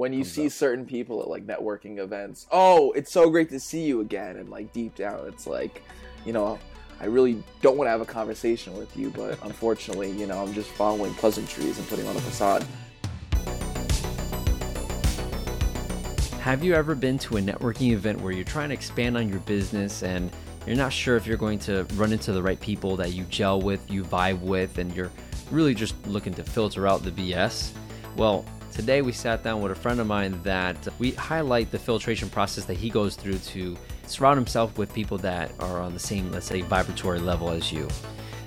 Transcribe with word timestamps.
when 0.00 0.14
you 0.14 0.24
see 0.24 0.46
up. 0.46 0.52
certain 0.52 0.86
people 0.86 1.20
at 1.20 1.28
like 1.28 1.46
networking 1.46 1.98
events, 1.98 2.46
oh, 2.50 2.90
it's 2.92 3.12
so 3.12 3.28
great 3.28 3.50
to 3.50 3.60
see 3.60 3.82
you 3.82 4.00
again, 4.00 4.36
and 4.36 4.48
like 4.48 4.72
deep 4.72 4.94
down, 4.94 5.28
it's 5.28 5.46
like, 5.46 5.82
you 6.24 6.32
know, 6.32 6.58
I 6.98 7.04
really 7.04 7.44
don't 7.60 7.76
want 7.76 7.86
to 7.86 7.90
have 7.90 8.00
a 8.00 8.06
conversation 8.06 8.74
with 8.78 8.96
you, 8.96 9.10
but 9.10 9.38
unfortunately, 9.44 10.10
you 10.12 10.26
know, 10.26 10.42
I'm 10.42 10.54
just 10.54 10.70
following 10.70 11.12
pleasantries 11.12 11.76
and 11.76 11.86
putting 11.86 12.06
on 12.06 12.16
a 12.16 12.20
facade. 12.20 12.64
Have 16.40 16.64
you 16.64 16.72
ever 16.72 16.94
been 16.94 17.18
to 17.18 17.36
a 17.36 17.40
networking 17.42 17.92
event 17.92 18.22
where 18.22 18.32
you're 18.32 18.42
trying 18.42 18.70
to 18.70 18.74
expand 18.74 19.18
on 19.18 19.28
your 19.28 19.40
business 19.40 20.02
and 20.02 20.30
you're 20.66 20.76
not 20.76 20.94
sure 20.94 21.18
if 21.18 21.26
you're 21.26 21.36
going 21.36 21.58
to 21.58 21.84
run 21.96 22.10
into 22.10 22.32
the 22.32 22.42
right 22.42 22.58
people 22.58 22.96
that 22.96 23.12
you 23.12 23.24
gel 23.24 23.60
with, 23.60 23.90
you 23.90 24.02
vibe 24.04 24.40
with, 24.40 24.78
and 24.78 24.96
you're 24.96 25.10
really 25.50 25.74
just 25.74 25.94
looking 26.06 26.32
to 26.32 26.42
filter 26.42 26.88
out 26.88 27.02
the 27.02 27.10
BS? 27.10 27.72
Well, 28.16 28.46
today 28.72 29.02
we 29.02 29.12
sat 29.12 29.42
down 29.42 29.60
with 29.60 29.72
a 29.72 29.74
friend 29.74 30.00
of 30.00 30.06
mine 30.06 30.40
that 30.42 30.76
we 30.98 31.12
highlight 31.12 31.70
the 31.70 31.78
filtration 31.78 32.28
process 32.30 32.64
that 32.64 32.76
he 32.76 32.90
goes 32.90 33.16
through 33.16 33.38
to 33.38 33.76
surround 34.06 34.36
himself 34.36 34.76
with 34.78 34.92
people 34.92 35.18
that 35.18 35.52
are 35.60 35.80
on 35.80 35.92
the 35.92 36.00
same, 36.00 36.30
let's 36.32 36.46
say, 36.46 36.62
vibratory 36.62 37.18
level 37.18 37.50
as 37.50 37.72
you. 37.72 37.88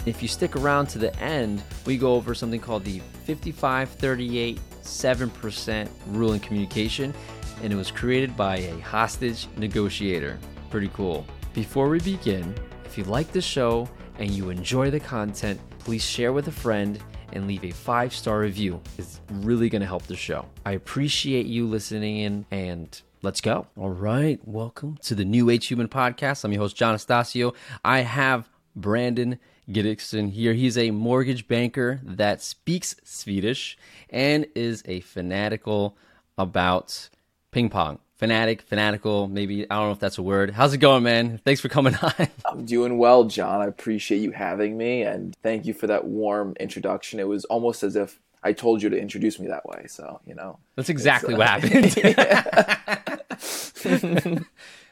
If 0.05 0.21
you 0.21 0.27
stick 0.27 0.55
around 0.55 0.87
to 0.87 0.99
the 0.99 1.17
end, 1.19 1.63
we 1.85 1.97
go 1.97 2.13
over 2.13 2.35
something 2.35 2.59
called 2.59 2.83
the 2.83 2.99
55 3.25 3.89
38 3.89 4.59
7% 4.83 5.89
rule 6.07 6.33
in 6.33 6.39
communication, 6.39 7.13
and 7.61 7.71
it 7.71 7.75
was 7.75 7.89
created 7.89 8.35
by 8.35 8.57
a 8.57 8.79
hostage 8.79 9.47
negotiator. 9.57 10.37
Pretty 10.69 10.89
cool. 10.89 11.25
Before 11.53 11.87
we 11.87 11.99
begin, 11.99 12.53
if 12.85 12.97
you 12.97 13.05
like 13.05 13.31
the 13.31 13.41
show 13.41 13.89
and 14.19 14.29
you 14.29 14.49
enjoy 14.49 14.91
the 14.91 14.99
content, 14.99 15.59
please 15.79 16.03
share 16.03 16.33
with 16.33 16.47
a 16.47 16.51
friend 16.51 16.99
and 17.33 17.47
leave 17.47 17.63
a 17.65 17.71
five 17.71 18.13
star 18.13 18.39
review. 18.39 18.81
is 18.97 19.19
really 19.29 19.69
going 19.69 19.81
to 19.81 19.87
help 19.87 20.03
the 20.03 20.15
show. 20.15 20.45
I 20.65 20.71
appreciate 20.71 21.45
you 21.45 21.67
listening 21.67 22.17
in 22.17 22.45
and 22.51 23.01
let's 23.21 23.41
go. 23.41 23.67
All 23.75 23.89
right. 23.89 24.39
Welcome 24.45 24.97
to 25.03 25.15
the 25.15 25.25
New 25.25 25.49
Age 25.49 25.67
Human 25.67 25.87
Podcast. 25.87 26.43
I'm 26.43 26.51
your 26.51 26.61
host, 26.61 26.75
John 26.75 26.95
Astasio. 26.95 27.53
I 27.83 27.99
have 27.99 28.49
Brandon 28.75 29.39
Gidicsin 29.69 30.31
here. 30.31 30.53
He's 30.53 30.77
a 30.77 30.91
mortgage 30.91 31.47
banker 31.47 31.99
that 32.03 32.41
speaks 32.41 32.95
Swedish 33.03 33.77
and 34.09 34.45
is 34.55 34.83
a 34.85 34.99
fanatical 35.01 35.97
about 36.37 37.09
ping 37.51 37.69
pong. 37.69 37.99
Fanatic, 38.23 38.61
fanatical, 38.61 39.27
maybe. 39.27 39.69
I 39.69 39.75
don't 39.75 39.87
know 39.87 39.91
if 39.91 39.99
that's 39.99 40.17
a 40.17 40.21
word. 40.21 40.51
How's 40.51 40.73
it 40.73 40.77
going, 40.77 41.03
man? 41.03 41.41
Thanks 41.43 41.59
for 41.59 41.67
coming 41.67 41.93
on. 42.01 42.13
I'm 42.45 42.63
doing 42.63 42.97
well, 42.97 43.25
John. 43.25 43.59
I 43.59 43.65
appreciate 43.65 44.19
you 44.19 44.31
having 44.31 44.77
me, 44.77 45.01
and 45.01 45.35
thank 45.43 45.65
you 45.65 45.73
for 45.73 45.87
that 45.87 46.05
warm 46.05 46.55
introduction. 46.57 47.19
It 47.19 47.27
was 47.27 47.43
almost 47.43 47.83
as 47.83 47.97
if 47.97 48.21
I 48.41 48.53
told 48.53 48.81
you 48.81 48.89
to 48.91 48.97
introduce 48.97 49.41
me 49.41 49.47
that 49.47 49.65
way. 49.65 49.87
So, 49.89 50.21
you 50.25 50.35
know, 50.35 50.57
That's 50.77 50.87
exactly 50.87 51.33
uh, 51.33 51.39
what 51.39 51.49
happened. 51.49 51.73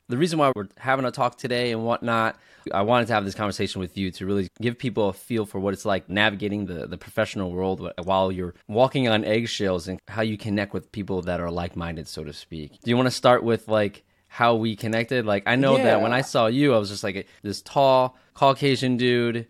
the 0.09 0.17
reason 0.17 0.37
why 0.37 0.51
we're 0.53 0.67
having 0.77 1.05
a 1.05 1.11
talk 1.11 1.37
today 1.37 1.71
and 1.71 1.85
whatnot, 1.85 2.35
I 2.73 2.81
wanted 2.81 3.07
to 3.07 3.13
have 3.13 3.25
this 3.25 3.35
conversation 3.35 3.79
with 3.79 3.97
you 3.97 4.11
to 4.11 4.25
really 4.25 4.49
give 4.61 4.77
people 4.77 5.09
a 5.09 5.13
feel 5.13 5.45
for 5.45 5.59
what 5.59 5.73
it's 5.73 5.85
like 5.85 6.09
navigating 6.09 6.65
the, 6.65 6.87
the 6.87 6.97
professional 6.97 7.51
world 7.51 7.91
while 8.03 8.31
you're 8.31 8.53
walking 8.67 9.07
on 9.07 9.23
eggshells 9.23 9.87
and 9.87 9.99
how 10.07 10.21
you 10.21 10.37
connect 10.37 10.73
with 10.73 10.91
people 10.91 11.21
that 11.23 11.39
are 11.39 11.51
like 11.51 11.75
minded, 11.75 12.07
so 12.07 12.23
to 12.23 12.33
speak. 12.33 12.79
Do 12.83 12.89
you 12.89 12.97
want 12.97 13.07
to 13.07 13.11
start 13.11 13.43
with 13.43 13.67
like 13.67 14.03
how 14.27 14.55
we 14.55 14.75
connected? 14.75 15.25
Like, 15.25 15.43
I 15.45 15.55
know 15.55 15.77
that 15.77 16.01
when 16.01 16.13
I 16.13 16.21
saw 16.21 16.47
you, 16.47 16.73
I 16.73 16.77
was 16.77 16.89
just 16.89 17.03
like 17.03 17.27
this 17.43 17.61
tall 17.61 18.17
Caucasian 18.33 18.97
dude 18.97 19.47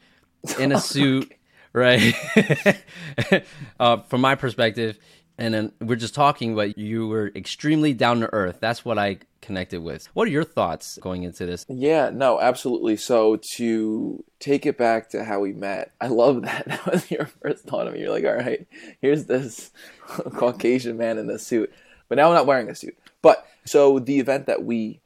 in 0.59 0.71
a 0.71 0.79
suit, 0.81 1.31
right? 1.73 2.13
uh, 3.79 3.97
from 3.97 4.21
my 4.21 4.35
perspective. 4.35 4.97
And 5.42 5.56
then 5.56 5.72
we're 5.81 5.95
just 5.95 6.14
talking, 6.14 6.53
but 6.53 6.78
you 6.78 7.08
were 7.08 7.31
extremely 7.36 7.95
down 7.95 8.20
to 8.20 8.31
earth. 8.31 8.59
That's 8.61 8.86
what 8.86 9.00
I 9.00 9.17
connected 9.42 9.81
with. 9.81 10.06
What 10.14 10.28
are 10.28 10.31
your 10.31 10.44
thoughts 10.44 11.00
going 11.02 11.23
into 11.23 11.47
this? 11.47 11.66
Yeah, 11.67 12.11
no, 12.14 12.39
absolutely. 12.39 12.95
So 12.95 13.39
to 13.56 14.23
take 14.39 14.67
it 14.67 14.78
back 14.78 15.09
to 15.09 15.24
how 15.24 15.40
we 15.40 15.51
met, 15.51 15.94
I 16.00 16.09
love 16.09 16.44
that. 16.44 16.68
That 16.68 16.85
was 16.85 17.09
your 17.09 17.25
first 17.25 17.63
thought 17.66 17.88
of 17.88 17.94
me. 17.94 18.01
You're 18.01 18.12
like, 18.12 18.24
all 18.24 18.35
right, 18.35 18.68
here's 19.01 19.25
this 19.25 19.72
Caucasian 20.07 20.96
man 20.96 21.18
in 21.18 21.28
a 21.28 21.40
suit. 21.40 21.74
But 22.07 22.19
now 22.19 22.28
I'm 22.28 22.35
not 22.35 22.46
wearing 22.46 22.69
a 22.69 22.75
suit. 22.75 22.96
But 23.24 23.44
so 23.66 23.97
the 23.97 24.19
event 24.19 24.46
that 24.46 24.63
we 24.63 25.00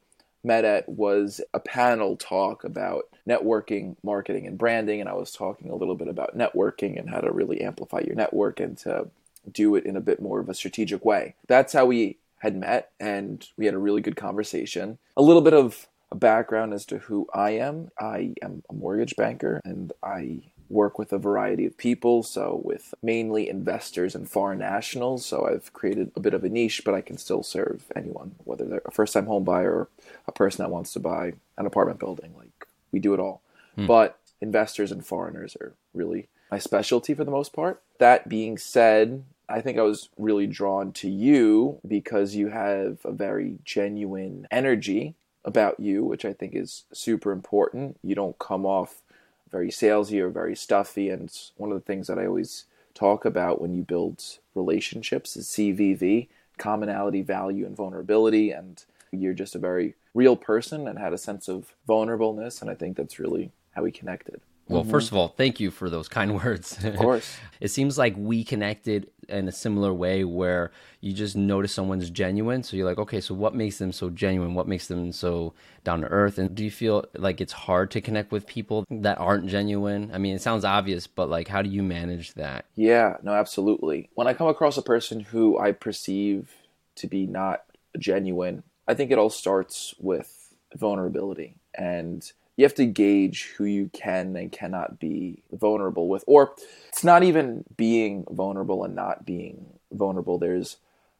met 0.44 0.66
at 0.66 0.86
was 0.86 1.40
a 1.54 1.60
panel 1.60 2.14
talk 2.14 2.62
about 2.62 3.04
networking, 3.26 3.96
marketing, 4.02 4.46
and 4.46 4.58
branding. 4.58 5.00
And 5.00 5.08
I 5.08 5.14
was 5.14 5.32
talking 5.32 5.70
a 5.70 5.76
little 5.76 5.94
bit 5.94 6.08
about 6.08 6.36
networking 6.36 6.98
and 6.98 7.08
how 7.08 7.20
to 7.20 7.32
really 7.32 7.62
amplify 7.62 8.00
your 8.00 8.16
network 8.16 8.60
and 8.60 8.76
to 8.78 9.08
do 9.50 9.74
it 9.74 9.84
in 9.84 9.96
a 9.96 10.00
bit 10.00 10.20
more 10.20 10.40
of 10.40 10.48
a 10.48 10.54
strategic 10.54 11.04
way. 11.04 11.34
That's 11.46 11.72
how 11.72 11.86
we 11.86 12.18
had 12.38 12.56
met, 12.56 12.90
and 13.00 13.46
we 13.56 13.66
had 13.66 13.74
a 13.74 13.78
really 13.78 14.00
good 14.00 14.16
conversation. 14.16 14.98
A 15.16 15.22
little 15.22 15.42
bit 15.42 15.54
of 15.54 15.88
a 16.10 16.14
background 16.14 16.72
as 16.72 16.84
to 16.86 16.98
who 16.98 17.26
I 17.34 17.50
am. 17.52 17.90
I 17.98 18.34
am 18.42 18.62
a 18.70 18.74
mortgage 18.74 19.16
banker, 19.16 19.60
and 19.64 19.92
I 20.02 20.42
work 20.68 20.98
with 20.98 21.12
a 21.12 21.18
variety 21.18 21.66
of 21.66 21.76
people, 21.76 22.22
so 22.22 22.60
with 22.64 22.94
mainly 23.02 23.48
investors 23.48 24.14
and 24.14 24.28
foreign 24.28 24.58
nationals. 24.58 25.24
So 25.24 25.48
I've 25.48 25.72
created 25.72 26.10
a 26.16 26.20
bit 26.20 26.34
of 26.34 26.44
a 26.44 26.48
niche, 26.48 26.82
but 26.84 26.94
I 26.94 27.00
can 27.00 27.18
still 27.18 27.42
serve 27.42 27.84
anyone, 27.94 28.34
whether 28.44 28.64
they're 28.64 28.82
a 28.84 28.90
first 28.90 29.12
time 29.12 29.26
home 29.26 29.44
buyer 29.44 29.72
or 29.72 29.88
a 30.26 30.32
person 30.32 30.64
that 30.64 30.70
wants 30.70 30.92
to 30.94 31.00
buy 31.00 31.34
an 31.56 31.66
apartment 31.66 32.00
building. 32.00 32.34
Like 32.36 32.66
we 32.92 32.98
do 32.98 33.14
it 33.14 33.20
all. 33.20 33.42
Hmm. 33.76 33.86
But 33.86 34.18
investors 34.40 34.92
and 34.92 35.06
foreigners 35.06 35.56
are 35.60 35.74
really 35.94 36.28
my 36.50 36.58
specialty 36.58 37.14
for 37.14 37.24
the 37.24 37.30
most 37.30 37.52
part. 37.52 37.82
That 37.98 38.28
being 38.28 38.58
said, 38.58 39.24
I 39.48 39.60
think 39.60 39.78
I 39.78 39.82
was 39.82 40.08
really 40.18 40.46
drawn 40.46 40.92
to 40.94 41.08
you 41.08 41.78
because 41.86 42.34
you 42.34 42.48
have 42.48 42.98
a 43.04 43.12
very 43.12 43.58
genuine 43.64 44.46
energy 44.50 45.14
about 45.44 45.78
you, 45.78 46.04
which 46.04 46.24
I 46.24 46.32
think 46.32 46.54
is 46.54 46.84
super 46.92 47.30
important. 47.30 47.98
You 48.02 48.16
don't 48.16 48.38
come 48.38 48.66
off 48.66 49.02
very 49.50 49.70
salesy 49.70 50.20
or 50.20 50.28
very 50.28 50.56
stuffy. 50.56 51.08
And 51.10 51.22
it's 51.22 51.52
one 51.56 51.70
of 51.70 51.78
the 51.78 51.84
things 51.84 52.08
that 52.08 52.18
I 52.18 52.26
always 52.26 52.64
talk 52.94 53.24
about 53.24 53.60
when 53.60 53.74
you 53.74 53.82
build 53.82 54.22
relationships 54.54 55.36
is 55.36 55.46
CVV 55.46 56.28
commonality, 56.58 57.22
value, 57.22 57.66
and 57.66 57.76
vulnerability. 57.76 58.50
And 58.50 58.82
you're 59.12 59.34
just 59.34 59.54
a 59.54 59.60
very 59.60 59.94
real 60.14 60.36
person 60.36 60.88
and 60.88 60.98
had 60.98 61.12
a 61.12 61.18
sense 61.18 61.48
of 61.48 61.74
vulnerableness. 61.88 62.60
And 62.60 62.70
I 62.70 62.74
think 62.74 62.96
that's 62.96 63.18
really 63.18 63.52
how 63.72 63.82
we 63.82 63.92
connected. 63.92 64.40
Well, 64.68 64.82
mm-hmm. 64.82 64.90
first 64.90 65.10
of 65.10 65.16
all, 65.16 65.28
thank 65.28 65.60
you 65.60 65.70
for 65.70 65.88
those 65.88 66.08
kind 66.08 66.34
words. 66.44 66.82
Of 66.84 66.96
course. 66.96 67.36
it 67.60 67.68
seems 67.68 67.96
like 67.96 68.14
we 68.16 68.44
connected 68.44 69.10
in 69.28 69.48
a 69.48 69.52
similar 69.52 69.92
way 69.92 70.24
where 70.24 70.70
you 71.00 71.12
just 71.12 71.36
notice 71.36 71.72
someone's 71.72 72.10
genuine. 72.10 72.62
So 72.62 72.76
you're 72.76 72.86
like, 72.86 72.98
okay, 72.98 73.20
so 73.20 73.34
what 73.34 73.54
makes 73.54 73.78
them 73.78 73.92
so 73.92 74.10
genuine? 74.10 74.54
What 74.54 74.68
makes 74.68 74.86
them 74.86 75.12
so 75.12 75.54
down 75.84 76.00
to 76.00 76.08
earth? 76.08 76.38
And 76.38 76.54
do 76.54 76.64
you 76.64 76.70
feel 76.70 77.04
like 77.14 77.40
it's 77.40 77.52
hard 77.52 77.90
to 77.92 78.00
connect 78.00 78.32
with 78.32 78.46
people 78.46 78.84
that 78.90 79.18
aren't 79.18 79.46
genuine? 79.46 80.10
I 80.12 80.18
mean, 80.18 80.34
it 80.34 80.42
sounds 80.42 80.64
obvious, 80.64 81.06
but 81.06 81.28
like, 81.28 81.48
how 81.48 81.62
do 81.62 81.70
you 81.70 81.82
manage 81.82 82.34
that? 82.34 82.66
Yeah, 82.74 83.16
no, 83.22 83.32
absolutely. 83.32 84.10
When 84.14 84.26
I 84.26 84.34
come 84.34 84.48
across 84.48 84.76
a 84.76 84.82
person 84.82 85.20
who 85.20 85.58
I 85.58 85.72
perceive 85.72 86.50
to 86.96 87.06
be 87.06 87.26
not 87.26 87.64
genuine, 87.98 88.62
I 88.88 88.94
think 88.94 89.10
it 89.10 89.18
all 89.18 89.30
starts 89.30 89.94
with 89.98 90.54
vulnerability. 90.74 91.56
And 91.74 92.30
you 92.56 92.64
have 92.64 92.74
to 92.74 92.86
gauge 92.86 93.52
who 93.56 93.64
you 93.64 93.90
can 93.92 94.34
and 94.36 94.50
cannot 94.50 94.98
be 94.98 95.42
vulnerable 95.52 96.08
with. 96.08 96.24
Or 96.26 96.54
it's 96.88 97.04
not 97.04 97.22
even 97.22 97.64
being 97.76 98.24
vulnerable 98.30 98.82
and 98.84 98.94
not 98.94 99.26
being 99.26 99.66
vulnerable. 99.92 100.38
There's 100.38 100.78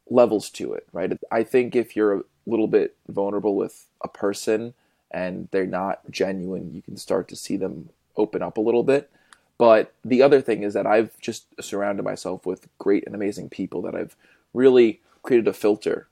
levels 0.09 0.49
to 0.51 0.73
it, 0.73 0.87
right? 0.91 1.17
I 1.31 1.43
think 1.43 1.75
if 1.75 1.95
you're 1.95 2.17
a 2.17 2.23
little 2.45 2.67
bit 2.67 2.95
vulnerable 3.07 3.55
with 3.55 3.85
a 4.01 4.07
person 4.07 4.73
and 5.11 5.47
they're 5.51 5.67
not 5.67 6.09
genuine, 6.09 6.73
you 6.73 6.81
can 6.81 6.97
start 6.97 7.27
to 7.29 7.35
see 7.35 7.55
them 7.57 7.89
open 8.15 8.41
up 8.41 8.57
a 8.57 8.61
little 8.61 8.83
bit. 8.83 9.09
But 9.57 9.93
the 10.03 10.21
other 10.21 10.41
thing 10.41 10.63
is 10.63 10.73
that 10.73 10.85
I've 10.85 11.19
just 11.19 11.45
surrounded 11.61 12.03
myself 12.03 12.45
with 12.45 12.67
great 12.77 13.05
and 13.05 13.15
amazing 13.15 13.49
people 13.49 13.81
that 13.83 13.95
I've 13.95 14.15
really 14.53 15.01
created 15.23 15.47
a 15.47 15.53
filter 15.53 16.07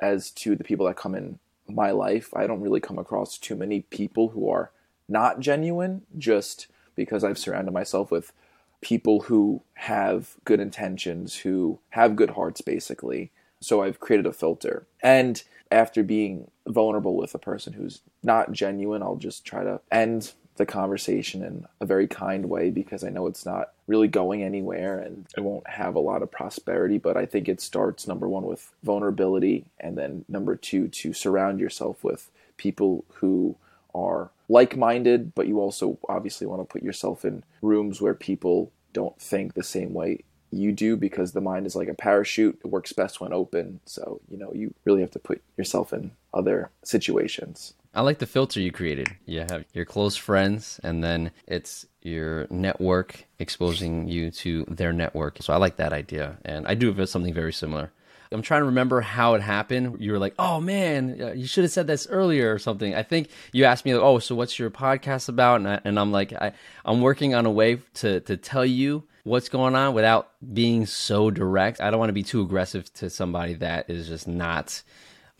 as 0.00 0.30
to 0.30 0.54
the 0.54 0.64
people 0.64 0.86
that 0.86 0.96
come 0.96 1.14
in 1.14 1.38
my 1.68 1.90
life. 1.90 2.30
I 2.34 2.46
don't 2.46 2.60
really 2.60 2.80
come 2.80 2.98
across 2.98 3.38
too 3.38 3.54
many 3.54 3.82
people 3.82 4.30
who 4.30 4.48
are 4.48 4.70
not 5.08 5.40
genuine 5.40 6.02
just 6.18 6.66
because 6.94 7.24
I've 7.24 7.38
surrounded 7.38 7.72
myself 7.72 8.10
with 8.10 8.32
people 8.80 9.22
who 9.22 9.62
have 9.74 10.36
good 10.44 10.60
intentions, 10.60 11.36
who 11.38 11.78
have 11.90 12.16
good 12.16 12.30
hearts, 12.30 12.60
basically. 12.60 13.30
So 13.60 13.82
I've 13.82 14.00
created 14.00 14.26
a 14.26 14.32
filter. 14.32 14.86
And 15.02 15.42
after 15.70 16.02
being 16.02 16.50
vulnerable 16.66 17.16
with 17.16 17.34
a 17.34 17.38
person 17.38 17.72
who's 17.74 18.00
not 18.22 18.52
genuine, 18.52 19.02
I'll 19.02 19.16
just 19.16 19.44
try 19.44 19.64
to 19.64 19.80
end 19.90 20.32
the 20.56 20.66
conversation 20.66 21.42
in 21.42 21.66
a 21.80 21.86
very 21.86 22.06
kind 22.06 22.48
way 22.48 22.70
because 22.70 23.04
I 23.04 23.10
know 23.10 23.26
it's 23.26 23.46
not 23.46 23.72
really 23.86 24.08
going 24.08 24.42
anywhere 24.42 24.98
and 24.98 25.26
it 25.36 25.40
won't 25.42 25.68
have 25.68 25.94
a 25.94 26.00
lot 26.00 26.22
of 26.22 26.30
prosperity. 26.30 26.98
But 26.98 27.16
I 27.16 27.26
think 27.26 27.48
it 27.48 27.60
starts 27.60 28.06
number 28.06 28.28
one 28.28 28.44
with 28.44 28.72
vulnerability, 28.82 29.66
and 29.78 29.96
then 29.96 30.24
number 30.28 30.56
two, 30.56 30.88
to 30.88 31.12
surround 31.12 31.60
yourself 31.60 32.02
with 32.02 32.30
people 32.56 33.04
who 33.14 33.56
are 33.94 34.30
like 34.48 34.76
minded, 34.76 35.34
but 35.34 35.46
you 35.46 35.60
also 35.60 35.98
obviously 36.08 36.46
want 36.46 36.60
to 36.60 36.72
put 36.72 36.82
yourself 36.82 37.24
in 37.24 37.42
rooms 37.62 38.00
where 38.00 38.14
people 38.14 38.70
don't 38.92 39.20
think 39.20 39.54
the 39.54 39.62
same 39.62 39.92
way 39.92 40.22
you 40.50 40.72
do 40.72 40.96
because 40.96 41.32
the 41.32 41.40
mind 41.40 41.66
is 41.66 41.76
like 41.76 41.88
a 41.88 41.94
parachute. 41.94 42.58
It 42.64 42.68
works 42.68 42.92
best 42.92 43.20
when 43.20 43.32
open. 43.32 43.80
So, 43.84 44.20
you 44.30 44.38
know, 44.38 44.52
you 44.54 44.74
really 44.84 45.00
have 45.00 45.10
to 45.12 45.18
put 45.18 45.42
yourself 45.56 45.92
in 45.92 46.12
other 46.32 46.70
situations. 46.84 47.74
I 47.96 48.02
like 48.02 48.18
the 48.18 48.26
filter 48.26 48.60
you 48.60 48.72
created. 48.72 49.08
You 49.24 49.40
have 49.40 49.64
your 49.72 49.86
close 49.86 50.16
friends, 50.16 50.78
and 50.82 51.02
then 51.02 51.30
it's 51.46 51.86
your 52.02 52.46
network 52.50 53.24
exposing 53.38 54.06
you 54.06 54.30
to 54.32 54.66
their 54.68 54.92
network. 54.92 55.38
So 55.40 55.54
I 55.54 55.56
like 55.56 55.76
that 55.76 55.94
idea. 55.94 56.36
And 56.44 56.66
I 56.66 56.74
do 56.74 56.92
have 56.92 57.08
something 57.08 57.32
very 57.32 57.54
similar. 57.54 57.90
I'm 58.30 58.42
trying 58.42 58.60
to 58.60 58.66
remember 58.66 59.00
how 59.00 59.32
it 59.32 59.40
happened. 59.40 59.96
You 60.00 60.12
were 60.12 60.18
like, 60.18 60.34
"Oh 60.38 60.60
man, 60.60 61.34
you 61.36 61.46
should 61.46 61.64
have 61.64 61.70
said 61.70 61.86
this 61.86 62.06
earlier" 62.10 62.52
or 62.52 62.58
something. 62.58 62.94
I 62.94 63.02
think 63.02 63.30
you 63.52 63.64
asked 63.64 63.86
me, 63.86 63.94
like, 63.94 64.02
"Oh, 64.02 64.18
so 64.18 64.34
what's 64.34 64.58
your 64.58 64.68
podcast 64.68 65.30
about?" 65.30 65.62
And, 65.62 65.98
I, 65.98 66.02
I'm 66.02 66.12
like, 66.12 66.34
I, 66.34 66.52
"I'm 66.84 67.00
working 67.00 67.34
on 67.34 67.46
a 67.46 67.50
way 67.50 67.80
to 67.94 68.20
to 68.20 68.36
tell 68.36 68.66
you 68.66 69.04
what's 69.24 69.48
going 69.48 69.74
on 69.74 69.94
without 69.94 70.32
being 70.52 70.86
so 70.86 71.30
direct. 71.30 71.80
I 71.80 71.90
don't 71.90 71.98
want 71.98 72.10
to 72.10 72.14
be 72.14 72.22
too 72.22 72.42
aggressive 72.42 72.92
to 72.94 73.08
somebody 73.08 73.54
that 73.54 73.88
is 73.88 74.06
just 74.06 74.28
not 74.28 74.82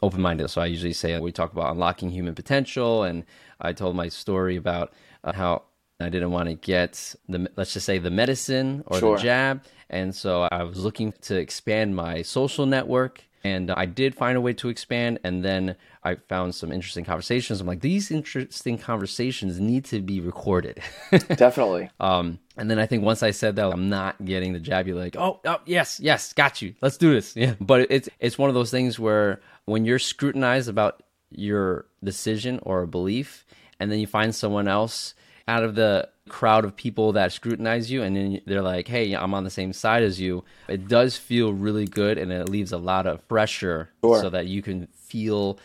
open 0.02 0.20
minded. 0.20 0.48
So 0.48 0.60
I 0.60 0.66
usually 0.66 0.92
say 0.92 1.18
we 1.18 1.32
talk 1.32 1.52
about 1.52 1.72
unlocking 1.72 2.10
human 2.10 2.34
potential, 2.34 3.02
and 3.02 3.24
I 3.60 3.72
told 3.72 3.96
my 3.96 4.08
story 4.08 4.56
about 4.56 4.92
uh, 5.24 5.32
how 5.32 5.62
I 6.00 6.08
didn't 6.08 6.30
want 6.30 6.48
to 6.48 6.54
get 6.54 7.14
the 7.28 7.50
let's 7.56 7.72
just 7.72 7.86
say 7.86 7.98
the 7.98 8.10
medicine 8.10 8.84
or 8.86 8.98
sure. 8.98 9.16
the 9.16 9.22
jab, 9.22 9.64
and 9.88 10.14
so 10.14 10.42
I 10.50 10.62
was 10.64 10.78
looking 10.78 11.12
to 11.22 11.36
expand 11.36 11.96
my 11.96 12.22
social 12.22 12.66
network. 12.66 13.24
And 13.46 13.70
I 13.70 13.86
did 13.86 14.16
find 14.16 14.36
a 14.36 14.40
way 14.40 14.54
to 14.54 14.68
expand, 14.68 15.20
and 15.22 15.44
then 15.44 15.76
I 16.02 16.16
found 16.16 16.56
some 16.56 16.72
interesting 16.72 17.04
conversations. 17.04 17.60
I'm 17.60 17.66
like, 17.68 17.80
these 17.80 18.10
interesting 18.10 18.76
conversations 18.76 19.60
need 19.60 19.84
to 19.86 20.00
be 20.00 20.18
recorded. 20.20 20.82
Definitely. 21.10 21.90
Um, 22.00 22.40
and 22.56 22.68
then 22.68 22.80
I 22.80 22.86
think 22.86 23.04
once 23.04 23.22
I 23.22 23.30
said 23.30 23.54
that, 23.54 23.72
I'm 23.72 23.88
not 23.88 24.24
getting 24.24 24.52
the 24.52 24.58
jab. 24.58 24.88
You're 24.88 24.96
like, 24.96 25.14
oh, 25.16 25.38
oh, 25.44 25.60
yes, 25.64 26.00
yes, 26.00 26.32
got 26.32 26.60
you. 26.60 26.74
Let's 26.82 26.96
do 26.96 27.14
this. 27.14 27.36
Yeah. 27.36 27.54
But 27.60 27.86
it's 27.88 28.08
it's 28.18 28.36
one 28.36 28.48
of 28.48 28.54
those 28.54 28.72
things 28.72 28.98
where 28.98 29.40
when 29.64 29.84
you're 29.84 30.00
scrutinized 30.00 30.68
about 30.68 31.04
your 31.30 31.86
decision 32.02 32.58
or 32.64 32.82
a 32.82 32.88
belief, 32.88 33.46
and 33.78 33.92
then 33.92 34.00
you 34.00 34.08
find 34.08 34.34
someone 34.34 34.66
else 34.66 35.14
out 35.48 35.62
of 35.62 35.74
the 35.74 36.08
crowd 36.28 36.64
of 36.64 36.74
people 36.74 37.12
that 37.12 37.32
scrutinize 37.32 37.90
you 37.90 38.02
and 38.02 38.16
then 38.16 38.40
they're 38.46 38.62
like 38.62 38.88
hey 38.88 39.14
i'm 39.14 39.32
on 39.32 39.44
the 39.44 39.50
same 39.50 39.72
side 39.72 40.02
as 40.02 40.20
you. 40.20 40.44
It 40.68 40.88
does 40.88 41.16
feel 41.16 41.52
really 41.52 41.86
good 41.86 42.18
and 42.18 42.32
it 42.32 42.48
leaves 42.48 42.72
a 42.72 42.78
lot 42.78 43.06
of 43.06 43.26
pressure 43.28 43.90
sure. 44.04 44.20
so 44.20 44.30
that 44.30 44.46
you 44.46 44.62
can 44.62 44.88
feel 44.92 45.58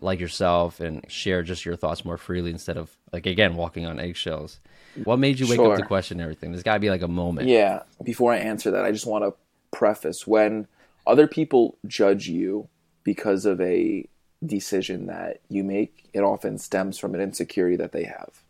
like 0.00 0.20
yourself 0.20 0.78
and 0.78 1.04
share 1.10 1.42
just 1.42 1.64
your 1.64 1.74
thoughts 1.74 2.04
more 2.04 2.18
freely 2.18 2.50
instead 2.50 2.76
of 2.76 2.96
like 3.12 3.26
again 3.26 3.56
walking 3.56 3.86
on 3.86 3.98
eggshells. 3.98 4.60
What 5.04 5.18
made 5.18 5.40
you 5.40 5.46
wake 5.48 5.56
sure. 5.56 5.72
up 5.72 5.78
to 5.78 5.84
question 5.84 6.20
everything? 6.20 6.52
There's 6.52 6.62
got 6.62 6.74
to 6.74 6.80
be 6.80 6.90
like 6.90 7.02
a 7.02 7.08
moment. 7.08 7.48
Yeah. 7.48 7.82
Before 8.02 8.32
i 8.32 8.36
answer 8.36 8.70
that 8.70 8.84
i 8.84 8.92
just 8.92 9.06
want 9.06 9.24
to 9.24 9.34
preface. 9.76 10.26
When 10.26 10.68
other 11.06 11.26
people 11.26 11.78
judge 11.86 12.28
you 12.28 12.68
because 13.02 13.44
of 13.44 13.60
a 13.60 14.08
decision 14.44 15.06
that 15.06 15.40
you 15.48 15.64
make 15.64 16.08
it 16.12 16.20
often 16.20 16.58
stems 16.58 16.98
from 16.98 17.14
an 17.14 17.20
insecurity 17.20 17.76
that 17.76 17.92
they 17.92 18.04
have 18.04 18.42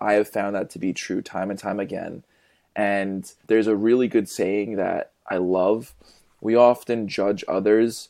I 0.00 0.14
have 0.14 0.28
found 0.28 0.54
that 0.54 0.70
to 0.70 0.78
be 0.78 0.92
true 0.92 1.22
time 1.22 1.50
and 1.50 1.58
time 1.58 1.80
again. 1.80 2.24
And 2.74 3.30
there's 3.46 3.66
a 3.66 3.76
really 3.76 4.08
good 4.08 4.28
saying 4.28 4.76
that 4.76 5.12
I 5.28 5.36
love. 5.36 5.94
We 6.40 6.54
often 6.54 7.08
judge 7.08 7.44
others 7.46 8.08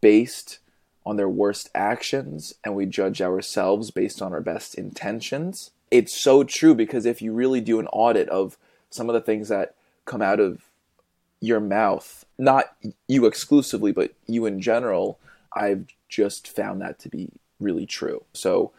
based 0.00 0.58
on 1.04 1.16
their 1.16 1.28
worst 1.28 1.68
actions, 1.74 2.54
and 2.64 2.76
we 2.76 2.86
judge 2.86 3.20
ourselves 3.20 3.90
based 3.90 4.22
on 4.22 4.32
our 4.32 4.40
best 4.40 4.76
intentions. 4.76 5.72
It's 5.90 6.22
so 6.22 6.44
true 6.44 6.74
because 6.74 7.04
if 7.06 7.20
you 7.20 7.32
really 7.32 7.60
do 7.60 7.80
an 7.80 7.88
audit 7.88 8.28
of 8.28 8.56
some 8.90 9.08
of 9.08 9.14
the 9.14 9.20
things 9.20 9.48
that 9.48 9.74
come 10.04 10.22
out 10.22 10.38
of 10.38 10.62
your 11.40 11.60
mouth, 11.60 12.24
not 12.38 12.76
you 13.08 13.26
exclusively, 13.26 13.90
but 13.90 14.12
you 14.26 14.46
in 14.46 14.60
general, 14.60 15.18
I've 15.54 15.86
just 16.08 16.46
found 16.46 16.80
that 16.80 16.98
to 17.00 17.08
be 17.08 17.30
really 17.58 17.86
true. 17.86 18.24
So 18.32 18.72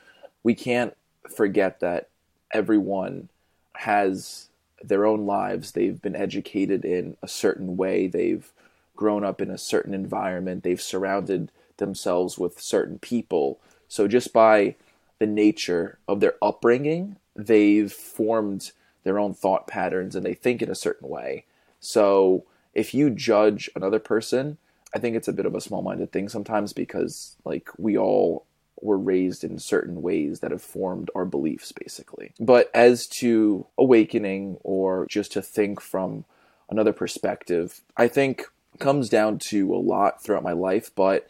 we 0.44 0.56
can't 0.56 0.96
forget 1.36 1.82
that 1.82 2.08
everyone 2.54 3.30
has 3.76 4.50
their 4.82 5.06
own 5.06 5.26
lives. 5.26 5.72
They've 5.72 6.02
been 6.02 6.16
educated 6.16 6.86
in 6.86 7.18
a 7.22 7.28
certain 7.28 7.76
way. 7.76 8.08
They've 8.08 8.50
grown 8.96 9.24
up 9.24 9.42
in 9.42 9.50
a 9.50 9.58
certain 9.58 9.94
environment. 9.94 10.64
They've 10.64 10.82
surrounded 10.82 11.52
themselves 11.78 12.38
with 12.38 12.62
certain 12.62 13.00
people. 13.00 13.60
So 13.88 14.08
just 14.08 14.32
by 14.32 14.76
the 15.20 15.26
nature 15.26 15.98
of 16.08 16.20
their 16.20 16.36
upbringing, 16.42 17.18
they've 17.36 17.92
formed 17.92 18.72
their 19.04 19.20
own 19.20 19.34
thought 19.34 19.68
patterns 19.68 20.16
and 20.16 20.26
they 20.26 20.34
think 20.34 20.62
in 20.62 20.70
a 20.70 20.76
certain 20.76 21.10
way. 21.10 21.46
So 21.80 22.46
if 22.74 22.94
you 22.94 23.10
judge 23.10 23.70
another 23.76 24.00
person, 24.00 24.58
I 24.96 25.00
think 25.00 25.16
it's 25.16 25.28
a 25.28 25.34
bit 25.34 25.46
of 25.46 25.56
a 25.56 25.62
small 25.62 25.82
minded 25.82 26.12
thing 26.12 26.30
sometimes 26.30 26.74
because 26.74 27.36
like 27.44 27.70
we 27.78 27.98
all 27.98 28.46
were 28.84 28.98
raised 28.98 29.44
in 29.44 29.58
certain 29.60 30.02
ways 30.02 30.40
that 30.42 30.52
have 30.52 30.62
formed 30.62 31.10
our 31.16 31.26
beliefs, 31.26 31.72
basically. 31.72 32.34
But 32.40 32.70
as 32.74 33.08
to 33.20 33.66
awakening 33.78 34.58
or 34.64 35.08
just 35.10 35.32
to 35.34 35.42
think 35.42 35.82
from 35.82 36.26
another 36.70 36.94
perspective, 36.94 37.82
I 37.96 38.08
think 38.08 38.46
comes 38.80 39.10
down 39.10 39.40
to 39.50 39.74
a 39.74 39.78
lot 39.78 40.24
throughout 40.24 40.44
my 40.44 40.52
life. 40.52 40.92
But 40.96 41.28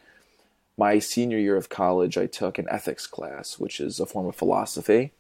my 0.78 1.00
senior 1.00 1.38
year 1.38 1.56
of 1.56 1.70
college, 1.70 2.18
I 2.18 2.26
took 2.26 2.58
an 2.58 2.68
ethics 2.70 3.06
class, 3.06 3.60
which 3.60 3.80
is 3.80 4.00
a 4.00 4.06
form 4.06 4.28
of 4.28 4.36
philosophy. 4.36 5.12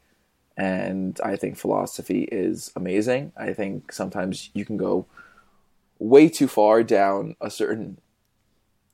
And 0.55 1.19
I 1.23 1.35
think 1.35 1.57
philosophy 1.57 2.23
is 2.31 2.71
amazing. 2.75 3.31
I 3.37 3.53
think 3.53 3.91
sometimes 3.91 4.49
you 4.53 4.65
can 4.65 4.77
go 4.77 5.05
way 5.99 6.29
too 6.29 6.47
far 6.47 6.83
down 6.83 7.35
a 7.41 7.49
certain 7.49 7.97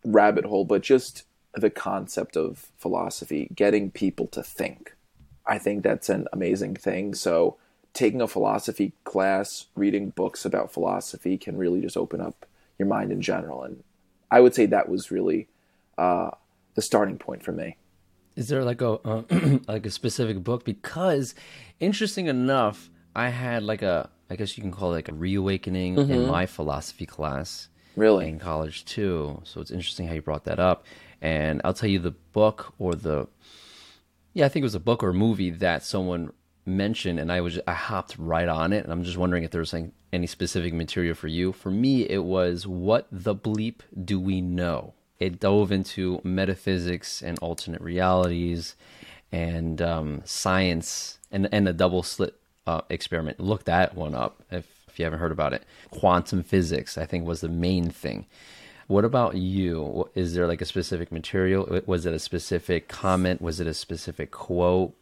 rabbit 0.05 0.45
hole, 0.45 0.65
but 0.65 0.81
just 0.81 1.23
the 1.53 1.69
concept 1.69 2.35
of 2.35 2.71
philosophy, 2.77 3.49
getting 3.55 3.91
people 3.91 4.27
to 4.27 4.43
think. 4.43 4.95
I 5.45 5.57
think 5.57 5.83
that's 5.83 6.09
an 6.09 6.27
amazing 6.31 6.75
thing. 6.75 7.15
So, 7.15 7.57
taking 7.93 8.21
a 8.21 8.27
philosophy 8.27 8.93
class, 9.03 9.65
reading 9.75 10.11
books 10.11 10.45
about 10.45 10.71
philosophy 10.71 11.37
can 11.37 11.57
really 11.57 11.81
just 11.81 11.97
open 11.97 12.21
up 12.21 12.45
your 12.77 12.87
mind 12.87 13.11
in 13.11 13.21
general. 13.21 13.63
And 13.63 13.83
I 14.29 14.41
would 14.41 14.53
say 14.53 14.67
that 14.67 14.89
was 14.89 15.09
really 15.09 15.47
uh, 15.97 16.31
the 16.75 16.81
starting 16.81 17.17
point 17.17 17.43
for 17.43 17.51
me. 17.51 17.77
Is 18.35 18.47
there 18.47 18.63
like 18.63 18.81
a 18.81 18.91
uh, 18.91 19.23
like 19.67 19.85
a 19.85 19.91
specific 19.91 20.43
book? 20.43 20.63
Because 20.63 21.35
interesting 21.79 22.27
enough, 22.27 22.89
I 23.15 23.29
had 23.29 23.63
like 23.63 23.81
a 23.81 24.09
I 24.29 24.35
guess 24.35 24.57
you 24.57 24.61
can 24.61 24.71
call 24.71 24.93
it 24.93 24.97
like 24.97 25.09
a 25.09 25.13
reawakening 25.13 25.95
mm-hmm. 25.95 26.11
in 26.11 26.27
my 26.27 26.45
philosophy 26.45 27.05
class. 27.05 27.67
Really 27.99 28.29
in 28.29 28.39
college 28.39 28.85
too. 28.85 29.41
So 29.43 29.59
it's 29.59 29.71
interesting 29.71 30.07
how 30.07 30.13
you 30.13 30.21
brought 30.21 30.45
that 30.45 30.57
up. 30.57 30.85
And 31.21 31.59
I'll 31.65 31.73
tell 31.73 31.89
you 31.89 31.99
the 31.99 32.11
book 32.11 32.73
or 32.79 32.95
the 32.95 33.27
yeah, 34.33 34.45
I 34.45 34.49
think 34.49 34.61
it 34.61 34.71
was 34.71 34.75
a 34.75 34.79
book 34.79 35.03
or 35.03 35.09
a 35.09 35.13
movie 35.13 35.49
that 35.49 35.83
someone 35.83 36.31
mentioned, 36.65 37.19
and 37.19 37.29
I 37.29 37.41
was 37.41 37.59
I 37.67 37.73
hopped 37.73 38.15
right 38.17 38.47
on 38.47 38.71
it, 38.71 38.85
and 38.85 38.93
I'm 38.93 39.03
just 39.03 39.17
wondering 39.17 39.43
if 39.43 39.51
there 39.51 39.59
was 39.59 39.75
any 40.13 40.27
specific 40.27 40.73
material 40.73 41.13
for 41.13 41.27
you. 41.27 41.51
For 41.51 41.71
me, 41.71 42.03
it 42.03 42.23
was 42.23 42.65
"What 42.65 43.07
the 43.11 43.35
bleep 43.35 43.81
do 44.05 44.17
we 44.17 44.39
know?" 44.39 44.93
It 45.19 45.41
dove 45.41 45.73
into 45.73 46.21
metaphysics 46.23 47.21
and 47.21 47.37
alternate 47.39 47.81
realities, 47.81 48.77
and 49.29 49.81
um, 49.81 50.21
science, 50.23 51.19
and 51.31 51.49
and 51.51 51.67
a 51.67 51.73
double 51.73 52.03
slit 52.03 52.35
uh, 52.65 52.81
experiment. 52.89 53.41
Look 53.41 53.65
that 53.65 53.93
one 53.93 54.15
up 54.15 54.41
if 54.49 54.78
if 54.99 55.03
you 55.03 55.05
haven't 55.05 55.19
heard 55.19 55.31
about 55.31 55.53
it. 55.53 55.63
Quantum 55.91 56.43
physics, 56.43 56.97
I 56.97 57.05
think, 57.05 57.25
was 57.25 57.39
the 57.39 57.47
main 57.47 57.89
thing. 57.89 58.25
What 58.87 59.05
about 59.05 59.35
you? 59.35 60.09
Is 60.13 60.33
there 60.33 60.45
like 60.45 60.61
a 60.61 60.65
specific 60.65 61.09
material? 61.09 61.81
Was 61.85 62.05
it 62.05 62.13
a 62.13 62.19
specific 62.19 62.89
comment? 62.89 63.41
Was 63.41 63.61
it 63.61 63.67
a 63.67 63.73
specific 63.73 64.31
quote? 64.31 64.93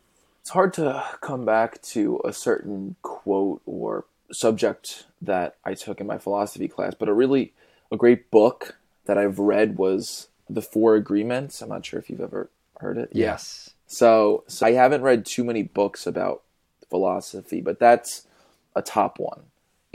It's 0.41 0.51
hard 0.51 0.73
to 0.73 1.03
come 1.21 1.45
back 1.45 1.81
to 1.93 2.21
a 2.23 2.31
certain 2.31 2.95
quote 3.01 3.61
or 3.65 4.05
subject 4.31 5.07
that 5.19 5.55
I 5.65 5.73
took 5.73 5.99
in 5.99 6.05
my 6.05 6.19
philosophy 6.19 6.67
class, 6.67 6.93
but 6.93 7.09
a 7.09 7.13
really 7.13 7.53
a 7.91 7.97
great 7.97 8.29
book 8.29 8.77
that 9.05 9.17
I've 9.17 9.39
read 9.39 9.77
was 9.77 10.27
The 10.47 10.61
Four 10.61 10.95
Agreements. 10.95 11.61
I'm 11.61 11.69
not 11.69 11.85
sure 11.85 11.99
if 11.99 12.09
you've 12.09 12.21
ever 12.21 12.51
heard 12.79 12.97
it. 12.97 13.09
Yes. 13.13 13.71
So, 13.87 14.43
so 14.47 14.67
I 14.67 14.73
haven't 14.73 15.01
read 15.01 15.25
too 15.25 15.43
many 15.43 15.63
books 15.63 16.05
about 16.05 16.43
philosophy, 16.89 17.61
but 17.61 17.79
that's 17.79 18.27
a 18.75 18.81
top 18.81 19.17
one 19.17 19.45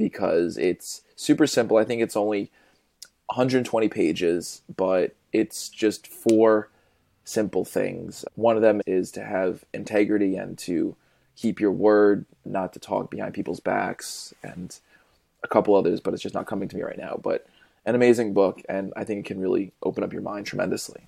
because 0.02 0.56
it's 0.56 1.02
super 1.14 1.47
simple. 1.47 1.76
I 1.76 1.85
think 1.85 2.02
it's 2.02 2.16
only 2.16 2.50
120 3.26 3.88
pages, 3.88 4.62
but 4.75 5.14
it's 5.32 5.68
just 5.68 6.09
four 6.09 6.68
simple 7.25 7.64
things. 7.64 8.25
One 8.35 8.56
of 8.56 8.62
them 8.62 8.80
is 8.85 9.12
to 9.12 9.25
have 9.25 9.64
integrity 9.73 10.35
and 10.35 10.59
to 10.59 10.97
keep 11.37 11.61
your 11.61 11.71
word, 11.71 12.26
not 12.44 12.73
to 12.73 12.80
talk 12.80 13.11
behind 13.11 13.32
people's 13.32 13.61
backs, 13.61 14.35
and 14.42 14.76
a 15.44 15.49
couple 15.49 15.76
others, 15.76 16.00
but 16.00 16.14
it's 16.14 16.23
just 16.23 16.35
not 16.35 16.47
coming 16.47 16.68
to 16.68 16.76
me 16.76 16.82
right 16.82 16.99
now. 16.99 17.18
But 17.23 17.47
an 17.87 17.94
amazing 17.94 18.35
book, 18.35 18.61
and 18.68 18.92
I 18.97 19.04
think 19.04 19.21
it 19.21 19.28
can 19.28 19.40
really 19.40 19.71
open 19.85 20.02
up 20.02 20.12
your 20.12 20.23
mind 20.23 20.47
tremendously. 20.47 21.02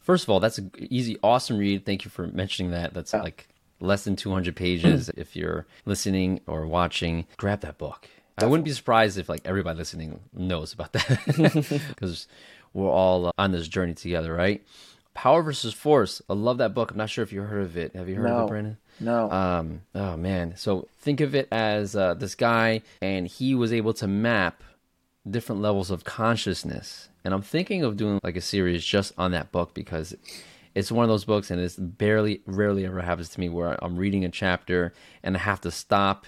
First 0.00 0.24
of 0.24 0.30
all, 0.30 0.38
that's 0.38 0.58
an 0.58 0.70
easy, 0.78 1.18
awesome 1.22 1.58
read. 1.58 1.84
Thank 1.84 2.04
you 2.04 2.10
for 2.12 2.28
mentioning 2.28 2.70
that. 2.70 2.94
That's 2.94 3.12
yeah. 3.12 3.22
like 3.22 3.48
less 3.82 4.04
than 4.04 4.16
200 4.16 4.56
pages. 4.56 5.10
if 5.16 5.36
you're 5.36 5.66
listening 5.84 6.40
or 6.46 6.66
watching, 6.66 7.26
grab 7.36 7.60
that 7.60 7.78
book 7.78 8.08
I 8.38 8.46
wouldn't 8.46 8.64
be 8.64 8.72
surprised 8.72 9.18
if 9.18 9.28
like 9.28 9.42
everybody 9.44 9.78
listening 9.78 10.20
knows 10.32 10.72
about 10.72 10.92
that 10.92 11.84
because 11.88 12.26
we're 12.72 12.90
all 12.90 13.26
uh, 13.26 13.32
on 13.38 13.52
this 13.52 13.68
journey 13.68 13.94
together, 13.94 14.32
right? 14.32 14.62
Power 15.14 15.42
versus 15.42 15.74
Force. 15.74 16.22
I 16.28 16.32
love 16.32 16.58
that 16.58 16.72
book. 16.74 16.90
I'm 16.90 16.96
not 16.96 17.10
sure 17.10 17.22
if 17.22 17.32
you 17.32 17.42
heard 17.42 17.64
of 17.64 17.76
it. 17.76 17.94
Have 17.94 18.08
you 18.08 18.16
heard 18.16 18.30
no. 18.30 18.36
of 18.38 18.44
it, 18.44 18.48
Brandon? 18.48 18.76
No. 18.98 19.30
Um, 19.30 19.82
oh 19.94 20.16
man. 20.16 20.54
So 20.56 20.88
think 21.00 21.20
of 21.20 21.34
it 21.34 21.48
as 21.52 21.94
uh, 21.94 22.14
this 22.14 22.34
guy, 22.34 22.82
and 23.02 23.26
he 23.26 23.54
was 23.54 23.72
able 23.72 23.92
to 23.94 24.06
map 24.06 24.62
different 25.28 25.60
levels 25.60 25.90
of 25.90 26.04
consciousness. 26.04 27.08
And 27.24 27.34
I'm 27.34 27.42
thinking 27.42 27.84
of 27.84 27.96
doing 27.96 28.18
like 28.24 28.36
a 28.36 28.40
series 28.40 28.84
just 28.84 29.12
on 29.18 29.32
that 29.32 29.52
book 29.52 29.74
because 29.74 30.16
it's 30.74 30.92
one 30.92 31.04
of 31.04 31.08
those 31.08 31.24
books, 31.24 31.50
and 31.50 31.60
it's 31.60 31.76
barely, 31.76 32.42
rarely 32.46 32.86
ever 32.86 33.00
happens 33.00 33.28
to 33.30 33.40
me 33.40 33.48
where 33.48 33.82
I'm 33.84 33.96
reading 33.96 34.24
a 34.24 34.30
chapter 34.30 34.92
and 35.22 35.36
I 35.36 35.40
have 35.40 35.60
to 35.62 35.70
stop, 35.70 36.26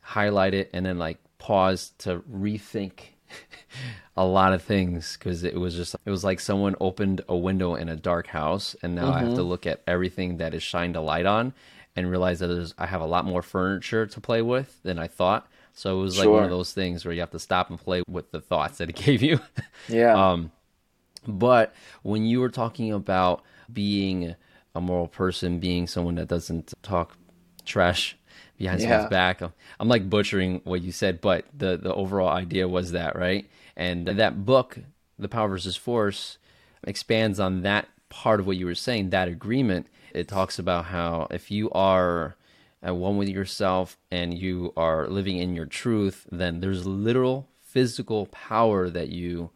highlight 0.00 0.54
it, 0.54 0.70
and 0.72 0.86
then 0.86 0.98
like 0.98 1.18
pause 1.38 1.92
to 1.98 2.20
rethink 2.30 3.00
a 4.16 4.24
lot 4.24 4.52
of 4.52 4.62
things 4.62 5.16
because 5.16 5.42
it 5.42 5.58
was 5.58 5.74
just 5.74 5.96
it 6.04 6.10
was 6.10 6.22
like 6.22 6.40
someone 6.40 6.76
opened 6.80 7.22
a 7.28 7.36
window 7.36 7.74
in 7.74 7.88
a 7.88 7.96
dark 7.96 8.26
house 8.26 8.76
and 8.82 8.94
now 8.94 9.04
mm-hmm. 9.04 9.12
I 9.12 9.18
have 9.20 9.28
to 9.30 9.36
mm-hmm. 9.36 9.48
look 9.48 9.66
at 9.66 9.82
everything 9.86 10.36
that 10.38 10.52
is 10.52 10.62
shined 10.62 10.96
a 10.96 11.00
light 11.00 11.26
on 11.26 11.54
and 11.96 12.10
realize 12.10 12.40
that 12.40 12.48
there's 12.48 12.74
I 12.78 12.86
have 12.86 13.00
a 13.00 13.06
lot 13.06 13.24
more 13.24 13.42
furniture 13.42 14.06
to 14.06 14.20
play 14.20 14.42
with 14.42 14.82
than 14.82 14.98
I 14.98 15.06
thought. 15.06 15.48
So 15.72 15.98
it 15.98 16.02
was 16.02 16.18
like 16.18 16.28
one 16.28 16.44
of 16.44 16.50
those 16.50 16.72
things 16.72 17.04
where 17.04 17.14
you 17.14 17.20
have 17.20 17.30
to 17.30 17.38
stop 17.38 17.70
and 17.70 17.78
play 17.78 18.02
with 18.08 18.30
the 18.32 18.40
thoughts 18.40 18.78
that 18.78 18.90
it 18.90 18.96
gave 19.04 19.22
you. 19.22 19.40
Yeah. 19.88 20.30
um, 20.30 20.52
but 21.26 21.74
when 22.02 22.24
you 22.24 22.40
were 22.40 22.48
talking 22.48 22.92
about 22.92 23.42
being 23.72 24.34
a 24.74 24.80
moral 24.80 25.08
person, 25.08 25.58
being 25.58 25.86
someone 25.86 26.14
that 26.16 26.28
doesn't 26.28 26.74
talk 26.82 27.16
trash 27.64 28.16
behind 28.58 28.80
yeah. 28.80 28.88
someone's 28.88 29.10
back. 29.10 29.42
I'm 29.78 29.88
like 29.88 30.08
butchering 30.08 30.60
what 30.64 30.82
you 30.82 30.92
said, 30.92 31.20
but 31.20 31.46
the 31.56 31.76
the 31.76 31.94
overall 31.94 32.28
idea 32.28 32.68
was 32.68 32.92
that, 32.92 33.16
right? 33.16 33.48
And 33.76 34.06
that 34.06 34.44
book, 34.44 34.78
The 35.18 35.28
Power 35.28 35.48
versus 35.48 35.76
Force, 35.76 36.38
expands 36.84 37.40
on 37.40 37.62
that 37.62 37.88
part 38.08 38.40
of 38.40 38.46
what 38.46 38.56
you 38.56 38.66
were 38.66 38.74
saying, 38.74 39.10
that 39.10 39.28
agreement. 39.28 39.86
It 40.12 40.28
talks 40.28 40.58
about 40.58 40.86
how 40.86 41.28
if 41.30 41.50
you 41.50 41.70
are 41.70 42.36
at 42.82 42.96
one 42.96 43.16
with 43.16 43.28
yourself 43.28 43.96
and 44.10 44.36
you 44.36 44.72
are 44.76 45.08
living 45.08 45.38
in 45.38 45.54
your 45.54 45.66
truth, 45.66 46.26
then 46.30 46.60
there's 46.60 46.86
literal 46.86 47.48
physical 47.62 48.26
power 48.26 48.90
that 48.90 49.10
you 49.10 49.50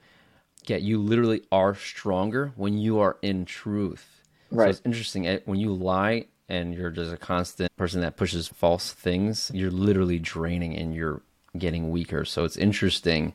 get. 0.64 0.82
You 0.82 0.98
literally 0.98 1.42
are 1.52 1.74
stronger 1.74 2.52
when 2.56 2.78
you 2.78 2.98
are 2.98 3.16
in 3.22 3.44
truth. 3.44 4.22
Right. 4.50 4.66
So 4.66 4.70
it's 4.70 4.82
interesting. 4.84 5.26
Eh, 5.26 5.38
when 5.44 5.60
you 5.60 5.72
lie, 5.72 6.26
and 6.48 6.74
you're 6.74 6.90
just 6.90 7.12
a 7.12 7.16
constant 7.16 7.74
person 7.76 8.00
that 8.02 8.16
pushes 8.16 8.48
false 8.48 8.92
things, 8.92 9.50
you're 9.54 9.70
literally 9.70 10.18
draining 10.18 10.76
and 10.76 10.94
you're 10.94 11.22
getting 11.56 11.90
weaker. 11.90 12.24
So 12.24 12.44
it's 12.44 12.56
interesting 12.56 13.32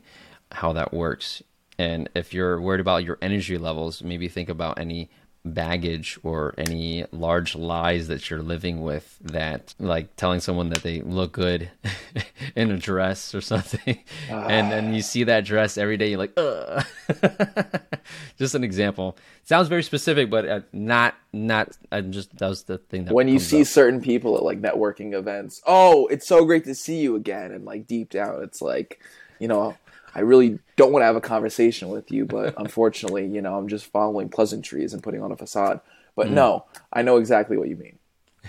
how 0.52 0.72
that 0.74 0.92
works. 0.92 1.42
And 1.78 2.08
if 2.14 2.34
you're 2.34 2.60
worried 2.60 2.80
about 2.80 3.04
your 3.04 3.18
energy 3.22 3.56
levels, 3.56 4.02
maybe 4.02 4.28
think 4.28 4.48
about 4.48 4.78
any 4.78 5.10
baggage 5.44 6.18
or 6.22 6.54
any 6.58 7.04
large 7.12 7.54
lies 7.54 8.08
that 8.08 8.28
you're 8.28 8.42
living 8.42 8.82
with 8.82 9.18
that 9.22 9.74
like 9.78 10.14
telling 10.16 10.38
someone 10.38 10.68
that 10.68 10.82
they 10.82 11.00
look 11.00 11.32
good 11.32 11.70
in 12.56 12.70
a 12.70 12.76
dress 12.76 13.34
or 13.34 13.40
something 13.40 13.98
uh. 14.30 14.34
and 14.34 14.70
then 14.70 14.92
you 14.92 15.00
see 15.00 15.24
that 15.24 15.44
dress 15.44 15.78
every 15.78 15.96
day 15.96 16.10
you're 16.10 16.18
like 16.18 16.32
Ugh. 16.36 16.84
just 18.38 18.54
an 18.54 18.62
example 18.62 19.16
sounds 19.42 19.68
very 19.68 19.82
specific 19.82 20.28
but 20.28 20.46
uh, 20.46 20.60
not 20.74 21.14
not 21.32 21.74
i'm 21.90 22.12
just 22.12 22.36
that 22.36 22.48
was 22.48 22.64
the 22.64 22.76
thing 22.76 23.06
that 23.06 23.14
when 23.14 23.26
you 23.26 23.38
see 23.38 23.62
up. 23.62 23.66
certain 23.66 24.02
people 24.02 24.36
at 24.36 24.42
like 24.42 24.60
networking 24.60 25.14
events 25.14 25.62
oh 25.66 26.06
it's 26.08 26.26
so 26.26 26.44
great 26.44 26.64
to 26.64 26.74
see 26.74 26.98
you 26.98 27.16
again 27.16 27.50
and 27.50 27.64
like 27.64 27.86
deep 27.86 28.10
down 28.10 28.42
it's 28.42 28.60
like 28.60 29.00
you 29.38 29.48
know 29.48 29.74
I 30.14 30.20
really 30.20 30.58
don't 30.76 30.92
want 30.92 31.02
to 31.02 31.06
have 31.06 31.16
a 31.16 31.20
conversation 31.20 31.88
with 31.88 32.10
you, 32.10 32.24
but 32.24 32.54
unfortunately, 32.58 33.26
you 33.26 33.40
know, 33.40 33.56
I'm 33.56 33.68
just 33.68 33.86
following 33.86 34.28
pleasantries 34.28 34.92
and 34.92 35.02
putting 35.02 35.22
on 35.22 35.32
a 35.32 35.36
facade. 35.36 35.80
But 36.16 36.28
mm. 36.28 36.32
no, 36.32 36.64
I 36.92 37.02
know 37.02 37.16
exactly 37.16 37.56
what 37.56 37.68
you 37.68 37.76
mean. 37.76 37.98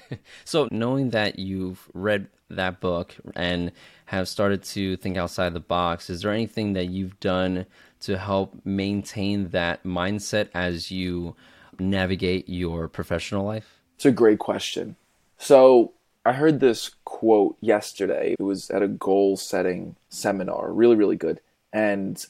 so, 0.46 0.68
knowing 0.72 1.10
that 1.12 1.40
you've 1.40 1.90
read 1.94 2.28
that 2.50 2.80
book 2.80 3.16
and 3.36 3.72
have 4.06 4.28
started 4.28 4.64
to 4.64 4.98
think 4.98 5.18
outside 5.18 5.54
the 5.54 5.60
box, 5.60 6.10
is 6.10 6.22
there 6.22 6.32
anything 6.32 6.74
that 6.74 6.86
you've 6.86 7.20
done 7.20 7.66
to 8.02 8.18
help 8.18 8.54
maintain 8.66 9.50
that 9.50 9.84
mindset 9.84 10.50
as 10.54 10.92
you 10.92 11.36
navigate 11.80 12.50
your 12.50 12.88
professional 12.88 13.46
life? 13.46 13.80
It's 13.96 14.06
a 14.06 14.12
great 14.12 14.40
question. 14.40 14.96
So, 15.38 15.94
I 16.26 16.34
heard 16.34 16.60
this 16.60 16.92
quote 17.04 17.58
yesterday. 17.62 18.36
It 18.40 18.44
was 18.44 18.70
at 18.70 18.84
a 18.84 18.88
goal 18.88 19.38
setting 19.38 19.96
seminar, 20.10 20.72
really, 20.72 20.96
really 20.96 21.16
good. 21.16 21.42
And 21.74 22.24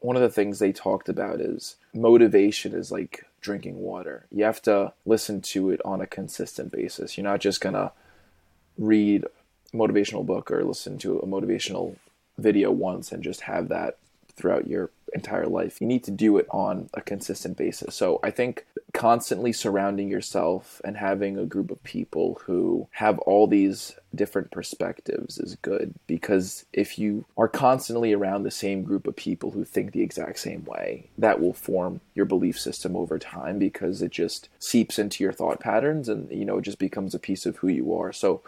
one 0.00 0.16
of 0.16 0.22
the 0.22 0.30
things 0.30 0.58
they 0.58 0.72
talked 0.72 1.08
about 1.08 1.40
is 1.40 1.76
motivation 1.94 2.74
is 2.74 2.90
like 2.90 3.24
drinking 3.40 3.78
water. 3.78 4.26
You 4.30 4.44
have 4.44 4.62
to 4.62 4.92
listen 5.06 5.40
to 5.42 5.70
it 5.70 5.80
on 5.84 6.00
a 6.00 6.06
consistent 6.06 6.72
basis. 6.72 7.16
You're 7.16 7.24
not 7.24 7.40
just 7.40 7.60
going 7.60 7.74
to 7.74 7.92
read 8.78 9.24
a 9.24 9.76
motivational 9.76 10.26
book 10.26 10.50
or 10.50 10.64
listen 10.64 10.98
to 10.98 11.18
a 11.18 11.26
motivational 11.26 11.96
video 12.38 12.70
once 12.70 13.12
and 13.12 13.22
just 13.22 13.42
have 13.42 13.68
that 13.68 13.98
throughout 14.34 14.66
your 14.66 14.90
entire 15.14 15.46
life. 15.46 15.80
You 15.80 15.86
need 15.86 16.04
to 16.04 16.10
do 16.10 16.36
it 16.38 16.46
on 16.50 16.88
a 16.94 17.00
consistent 17.00 17.56
basis. 17.56 17.94
So 17.94 18.20
I 18.22 18.30
think 18.30 18.66
constantly 18.92 19.52
surrounding 19.52 20.08
yourself 20.08 20.80
and 20.84 20.96
having 20.96 21.38
a 21.38 21.46
group 21.46 21.70
of 21.70 21.82
people 21.82 22.40
who 22.44 22.88
have 22.92 23.18
all 23.20 23.46
these 23.46 23.96
different 24.14 24.50
perspectives 24.50 25.38
is 25.38 25.56
good 25.62 25.94
because 26.06 26.66
if 26.72 26.98
you 26.98 27.24
are 27.38 27.48
constantly 27.48 28.12
around 28.12 28.42
the 28.42 28.50
same 28.50 28.82
group 28.82 29.06
of 29.06 29.16
people 29.16 29.52
who 29.52 29.64
think 29.64 29.92
the 29.92 30.02
exact 30.02 30.38
same 30.38 30.64
way, 30.64 31.08
that 31.16 31.40
will 31.40 31.54
form 31.54 32.00
your 32.14 32.26
belief 32.26 32.58
system 32.58 32.94
over 32.94 33.18
time 33.18 33.58
because 33.58 34.02
it 34.02 34.10
just 34.10 34.48
seeps 34.58 34.98
into 34.98 35.24
your 35.24 35.32
thought 35.32 35.60
patterns 35.60 36.08
and 36.08 36.30
you 36.30 36.44
know 36.44 36.58
it 36.58 36.62
just 36.62 36.78
becomes 36.78 37.14
a 37.14 37.18
piece 37.18 37.46
of 37.46 37.56
who 37.56 37.68
you 37.68 37.94
are. 37.94 38.12
So 38.12 38.42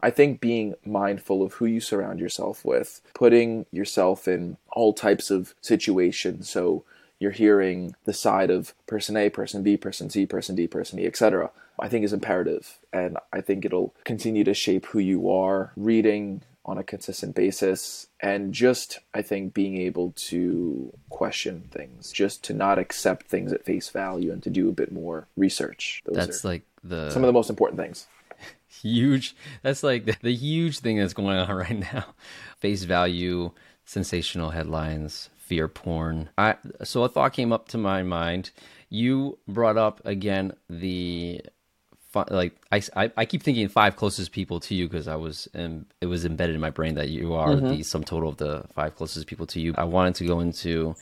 I 0.00 0.10
think 0.10 0.40
being 0.40 0.74
mindful 0.84 1.42
of 1.42 1.54
who 1.54 1.66
you 1.66 1.80
surround 1.80 2.20
yourself 2.20 2.64
with, 2.64 3.00
putting 3.14 3.66
yourself 3.72 4.28
in 4.28 4.56
all 4.72 4.92
types 4.92 5.30
of 5.30 5.54
situations. 5.60 6.48
So 6.48 6.84
you're 7.18 7.30
hearing 7.30 7.94
the 8.04 8.12
side 8.12 8.50
of 8.50 8.74
person 8.86 9.16
A, 9.16 9.30
person 9.30 9.62
B, 9.62 9.76
person 9.76 10.10
C, 10.10 10.26
person 10.26 10.54
D, 10.54 10.66
person 10.66 10.98
E, 10.98 11.06
etc. 11.06 11.50
I 11.78 11.88
think 11.88 12.04
is 12.04 12.12
imperative, 12.12 12.78
and 12.92 13.18
I 13.32 13.40
think 13.40 13.64
it'll 13.64 13.94
continue 14.04 14.44
to 14.44 14.54
shape 14.54 14.86
who 14.86 14.98
you 14.98 15.30
are. 15.30 15.72
Reading 15.76 16.42
on 16.64 16.78
a 16.78 16.82
consistent 16.82 17.34
basis, 17.34 18.08
and 18.20 18.52
just 18.52 18.98
I 19.14 19.22
think 19.22 19.54
being 19.54 19.76
able 19.76 20.12
to 20.16 20.92
question 21.10 21.68
things, 21.70 22.10
just 22.10 22.42
to 22.44 22.54
not 22.54 22.78
accept 22.78 23.28
things 23.28 23.52
at 23.52 23.64
face 23.64 23.88
value, 23.88 24.32
and 24.32 24.42
to 24.42 24.50
do 24.50 24.68
a 24.68 24.72
bit 24.72 24.90
more 24.90 25.28
research. 25.36 26.02
Those 26.06 26.16
That's 26.16 26.44
like 26.44 26.62
the 26.82 27.10
some 27.10 27.22
of 27.22 27.28
the 27.28 27.32
most 27.32 27.50
important 27.50 27.80
things 27.80 28.06
huge 28.68 29.34
that's 29.62 29.82
like 29.82 30.04
the, 30.04 30.16
the, 30.22 30.34
huge 30.34 30.80
thing 30.80 30.98
that's 30.98 31.14
going 31.14 31.36
on 31.36 31.48
right 31.56 31.92
now 31.92 32.04
face 32.58 32.82
value 32.84 33.50
sensational 33.84 34.50
headlines 34.50 35.30
fear 35.38 35.68
porn 35.68 36.28
i 36.36 36.56
so 36.82 37.04
a 37.04 37.08
thought 37.08 37.32
came 37.32 37.52
up 37.52 37.68
to 37.68 37.78
my 37.78 38.02
mind 38.02 38.50
you 38.90 39.38
brought 39.48 39.76
up 39.76 40.00
again 40.04 40.52
the 40.68 41.40
like 42.30 42.56
I, 42.72 42.80
I, 42.94 43.12
I 43.16 43.24
keep 43.24 43.42
thinking 43.42 43.68
five 43.68 43.96
closest 43.96 44.32
people 44.32 44.60
to 44.60 44.74
you 44.74 44.88
because 44.88 45.08
I 45.08 45.16
was 45.16 45.48
um, 45.54 45.86
it 46.00 46.06
was 46.06 46.24
embedded 46.24 46.54
in 46.54 46.60
my 46.60 46.70
brain 46.70 46.94
that 46.94 47.08
you 47.08 47.34
are 47.34 47.50
mm-hmm. 47.50 47.68
the 47.68 47.82
sum 47.82 48.04
total 48.04 48.28
of 48.28 48.38
the 48.38 48.64
five 48.74 48.96
closest 48.96 49.26
people 49.26 49.46
to 49.48 49.60
you. 49.60 49.74
I 49.76 49.84
wanted 49.84 50.14
to 50.16 50.26
go 50.26 50.40
into 50.40 50.94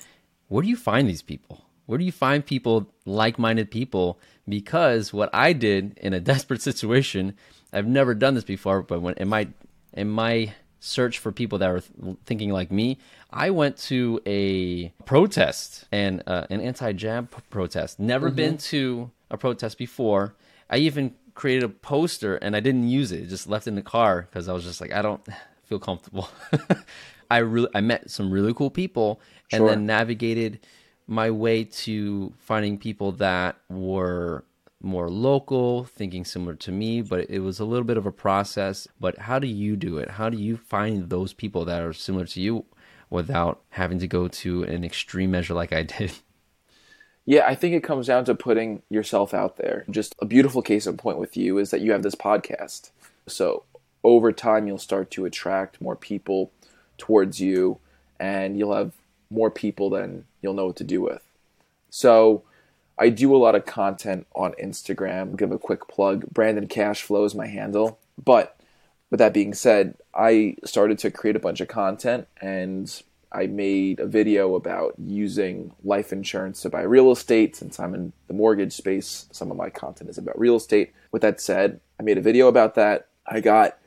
where 0.49 0.63
do 0.63 0.69
you 0.69 0.77
find 0.77 1.09
these 1.09 1.23
people? 1.23 1.64
Where 1.87 1.99
do 1.99 2.05
you 2.05 2.13
find 2.13 2.45
people 2.45 2.91
like-minded 3.05 3.71
people? 3.71 4.19
Because 4.49 5.13
what 5.13 5.31
I 5.33 5.53
did 5.53 5.99
in 5.99 6.15
a 6.15 6.21
desperate 6.33 6.63
situation 6.63 7.35
I've 7.75 7.89
never 7.89 8.15
done 8.15 8.35
this 8.35 8.45
before, 8.45 8.83
but 8.83 9.03
when 9.03 9.15
in 9.15 9.29
my 9.29 9.49
in 9.93 10.09
my 10.09 10.55
search 10.79 11.19
for 11.19 11.33
people 11.33 11.59
that 11.59 11.69
are 11.69 11.83
thinking 12.25 12.51
like 12.51 12.71
me, 12.71 12.99
I 13.31 13.51
went 13.51 13.77
to 13.89 14.21
a 14.27 14.89
protest 15.05 15.87
and 15.91 16.23
uh, 16.27 16.47
an 16.51 16.61
anti-jab 16.61 17.31
protest. 17.51 17.99
Never 17.99 18.29
mm-hmm. 18.29 18.37
been 18.37 18.59
to 18.59 19.11
a 19.31 19.37
protest 19.37 19.77
before. 19.77 20.37
I 20.71 20.77
even 20.77 21.15
created 21.35 21.65
a 21.65 21.69
poster 21.69 22.37
and 22.37 22.55
I 22.55 22.61
didn't 22.61 22.89
use 22.89 23.11
it. 23.11 23.29
Just 23.29 23.49
left 23.49 23.67
in 23.67 23.75
the 23.75 23.83
car 23.83 24.29
because 24.31 24.49
I 24.49 24.53
was 24.53 24.63
just 24.63 24.81
like, 24.81 24.93
I 24.93 25.03
don't 25.03 25.27
feel 25.65 25.81
comfortable. 25.81 26.29
I 27.31 27.39
really 27.39 27.71
I 27.75 27.81
met 27.81 28.09
some 28.11 28.31
really 28.31 28.55
cool 28.55 28.71
people 28.71 29.21
and 29.51 29.61
sure. 29.61 29.69
then 29.69 29.87
navigated 29.87 30.61
my 31.07 31.31
way 31.31 31.65
to 31.65 32.33
finding 32.39 32.79
people 32.79 33.13
that 33.13 33.57
were 33.69 34.45
more 34.81 35.09
local, 35.09 35.85
thinking 35.85 36.25
similar 36.25 36.55
to 36.55 36.71
me, 36.71 37.01
but 37.03 37.29
it 37.31 37.41
was 37.41 37.59
a 37.59 37.65
little 37.65 37.85
bit 37.85 37.97
of 37.97 38.07
a 38.07 38.13
process. 38.13 38.87
But 39.01 39.19
how 39.19 39.39
do 39.39 39.47
you 39.47 39.77
do 39.77 39.99
it? 39.99 40.11
How 40.11 40.29
do 40.29 40.37
you 40.37 40.57
find 40.57 41.09
those 41.09 41.33
people 41.33 41.65
that 41.65 41.83
are 41.83 41.93
similar 41.93 42.27
to 42.27 42.41
you 42.41 42.65
without 43.11 43.63
having 43.71 43.99
to 44.01 44.07
go 44.07 44.29
to 44.29 44.63
an 44.65 44.85
extreme 44.85 45.31
measure 45.31 45.55
like 45.55 45.73
I 45.73 45.83
did? 45.83 46.13
Yeah, 47.27 47.47
I 47.47 47.55
think 47.55 47.75
it 47.75 47.83
comes 47.83 48.07
down 48.07 48.27
to 48.27 48.35
putting 48.35 48.83
yourself 48.91 49.33
out 49.33 49.57
there. 49.57 49.87
Just 49.89 50.15
a 50.19 50.27
beautiful 50.27 50.61
case 50.61 50.87
in 50.87 50.99
point 50.99 51.17
with 51.17 51.39
you 51.39 51.57
is 51.57 51.71
that 51.71 51.81
you 51.81 51.93
have 51.93 52.03
this 52.03 52.15
podcast. 52.15 52.91
So 53.27 53.65
over 54.03 54.31
time, 54.31 54.67
you'll 54.67 54.77
start 54.77 55.11
to 55.13 55.25
attract 55.25 55.81
more 55.81 55.97
people 55.97 56.53
towards 56.99 57.41
you 57.41 57.79
and 58.21 58.59
you'll 58.59 58.75
have 58.75 58.93
more 59.31 59.51
people 59.51 59.91
than 59.91 60.25
you'll 60.43 60.55
know 60.55 60.67
what 60.67 60.77
to 60.77 60.85
do 60.85 61.01
with. 61.01 61.23
So 61.91 62.43
I 62.99 63.09
do 63.09 63.35
a 63.35 63.39
lot 63.39 63.55
of 63.55 63.67
content 63.67 64.27
on 64.35 64.55
Instagram. 64.63 65.37
Give 65.37 65.53
a 65.53 65.59
quick 65.59 65.89
plug. 65.89 66.27
Brandon 66.33 66.69
Cashflow 66.69 67.27
is 67.27 67.35
my 67.35 67.47
handle. 67.47 67.99
But 68.23 68.57
with 69.11 69.19
that 69.19 69.35
being 69.35 69.55
said, 69.55 69.97
I 70.15 70.57
started 70.65 70.99
to 71.01 71.11
create 71.11 71.37
a 71.37 71.41
bunch 71.41 71.61
of 71.61 71.69
content 71.69 72.29
and 72.41 73.03
I 73.33 73.47
made 73.47 73.99
a 73.99 74.07
video 74.07 74.55
about 74.55 74.95
using 74.99 75.73
life 75.83 76.13
insurance 76.13 76.63
to 76.63 76.71
buy 76.71 76.83
real 76.83 77.11
estate. 77.11 77.57
Since 77.57 77.81
I'm 77.81 77.95
in 77.95 78.13
the 78.29 78.35
mortgage 78.35 78.73
space, 78.73 79.27
some 79.33 79.51
of 79.51 79.57
my 79.57 79.71
content 79.71 80.09
is 80.09 80.19
about 80.19 80.39
real 80.39 80.57
estate. 80.57 80.93
With 81.11 81.23
that 81.23 81.41
said, 81.41 81.81
I 81.99 82.05
made 82.05 82.19
a 82.19 82.23
video 82.23 82.47
about 82.47 82.77
that. 82.77 83.09
I 83.27 83.41
got 83.41 83.79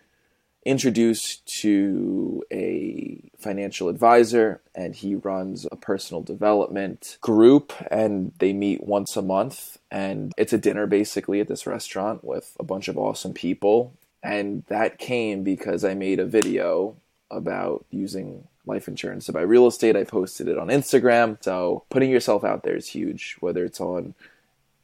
introduced 0.68 1.46
to 1.62 2.44
a 2.52 3.20
financial 3.38 3.88
advisor 3.88 4.62
and 4.76 4.96
he 4.96 5.16
runs 5.16 5.66
a 5.72 5.76
personal 5.78 6.22
development 6.22 7.18
group 7.22 7.74
and 7.90 8.34
they 8.40 8.52
meet 8.52 8.84
once 8.84 9.16
a 9.16 9.22
month 9.22 9.78
and 9.90 10.34
it's 10.38 10.52
a 10.52 10.58
dinner 10.58 10.86
basically 10.86 11.40
at 11.40 11.48
this 11.48 11.66
restaurant 11.66 12.24
with 12.24 12.56
a 12.60 12.64
bunch 12.64 12.90
of 12.90 12.98
awesome 12.98 13.34
people 13.34 13.94
and 14.22 14.64
that 14.68 14.98
came 14.98 15.44
because 15.44 15.86
I 15.86 15.94
made 15.94 16.20
a 16.20 16.26
video 16.26 16.98
about 17.32 17.86
using 17.90 18.48
life 18.66 18.90
insurance 18.90 19.26
to 19.26 19.32
buy 19.32 19.42
real 19.42 19.68
estate. 19.68 19.96
I 19.96 20.04
posted 20.04 20.50
it 20.50 20.58
on 20.58 20.68
Instagram. 20.68 21.42
So 21.42 21.84
putting 21.90 22.10
yourself 22.10 22.44
out 22.44 22.64
there 22.64 22.76
is 22.76 22.90
huge, 22.90 23.38
whether 23.40 23.64
it's 23.64 23.80
on, 23.80 24.14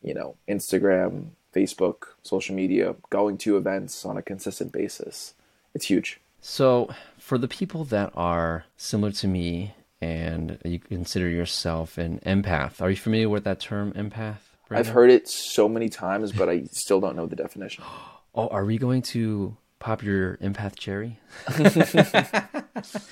you 0.01 0.13
know, 0.13 0.35
Instagram, 0.47 1.31
Facebook, 1.53 2.07
social 2.23 2.55
media, 2.55 2.95
going 3.09 3.37
to 3.39 3.57
events 3.57 4.05
on 4.05 4.17
a 4.17 4.21
consistent 4.21 4.71
basis. 4.71 5.33
It's 5.73 5.85
huge. 5.85 6.19
So, 6.41 6.89
for 7.17 7.37
the 7.37 7.47
people 7.47 7.85
that 7.85 8.11
are 8.15 8.65
similar 8.75 9.11
to 9.13 9.27
me 9.27 9.73
and 10.01 10.57
you 10.65 10.79
consider 10.79 11.29
yourself 11.29 11.97
an 11.97 12.19
empath, 12.25 12.81
are 12.81 12.89
you 12.89 12.97
familiar 12.97 13.29
with 13.29 13.45
that 13.45 13.59
term, 13.59 13.93
empath? 13.93 14.39
Brandon? 14.67 14.87
I've 14.87 14.93
heard 14.93 15.09
it 15.09 15.27
so 15.27 15.69
many 15.69 15.89
times, 15.89 16.31
but 16.31 16.49
I 16.49 16.63
still 16.71 16.99
don't 16.99 17.15
know 17.15 17.25
the 17.25 17.35
definition. 17.35 17.83
Oh, 18.35 18.47
are 18.47 18.65
we 18.65 18.79
going 18.79 19.03
to 19.03 19.55
pop 19.77 20.01
your 20.01 20.37
empath 20.37 20.75
cherry? 20.75 21.19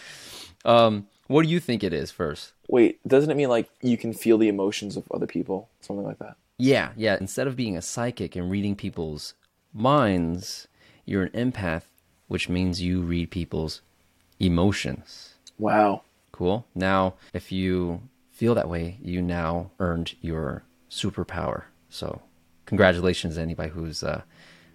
um, 0.65 1.05
what 1.27 1.43
do 1.43 1.49
you 1.49 1.59
think 1.59 1.83
it 1.83 1.93
is 1.93 2.09
first? 2.09 2.53
Wait, 2.67 2.99
doesn't 3.07 3.29
it 3.29 3.37
mean 3.37 3.47
like 3.47 3.69
you 3.83 3.97
can 3.97 4.13
feel 4.13 4.39
the 4.39 4.47
emotions 4.47 4.97
of 4.97 5.03
other 5.11 5.27
people? 5.27 5.69
Something 5.79 6.03
like 6.03 6.17
that. 6.17 6.37
Yeah, 6.57 6.89
yeah. 6.95 7.17
Instead 7.21 7.45
of 7.45 7.55
being 7.55 7.77
a 7.77 7.83
psychic 7.83 8.35
and 8.35 8.49
reading 8.49 8.75
people's 8.75 9.35
minds, 9.71 10.67
you're 11.05 11.23
an 11.23 11.51
empath 11.51 11.83
which 12.31 12.47
means 12.47 12.81
you 12.81 13.01
read 13.01 13.29
people's 13.29 13.81
emotions. 14.39 15.33
Wow. 15.59 16.03
Cool. 16.31 16.65
Now, 16.73 17.15
if 17.33 17.51
you 17.51 18.03
feel 18.31 18.55
that 18.55 18.69
way, 18.69 18.97
you 19.03 19.21
now 19.21 19.71
earned 19.81 20.15
your 20.21 20.63
superpower. 20.89 21.63
So, 21.89 22.21
congratulations 22.65 23.35
to 23.35 23.41
anybody 23.41 23.71
who's 23.71 24.01
uh, 24.01 24.21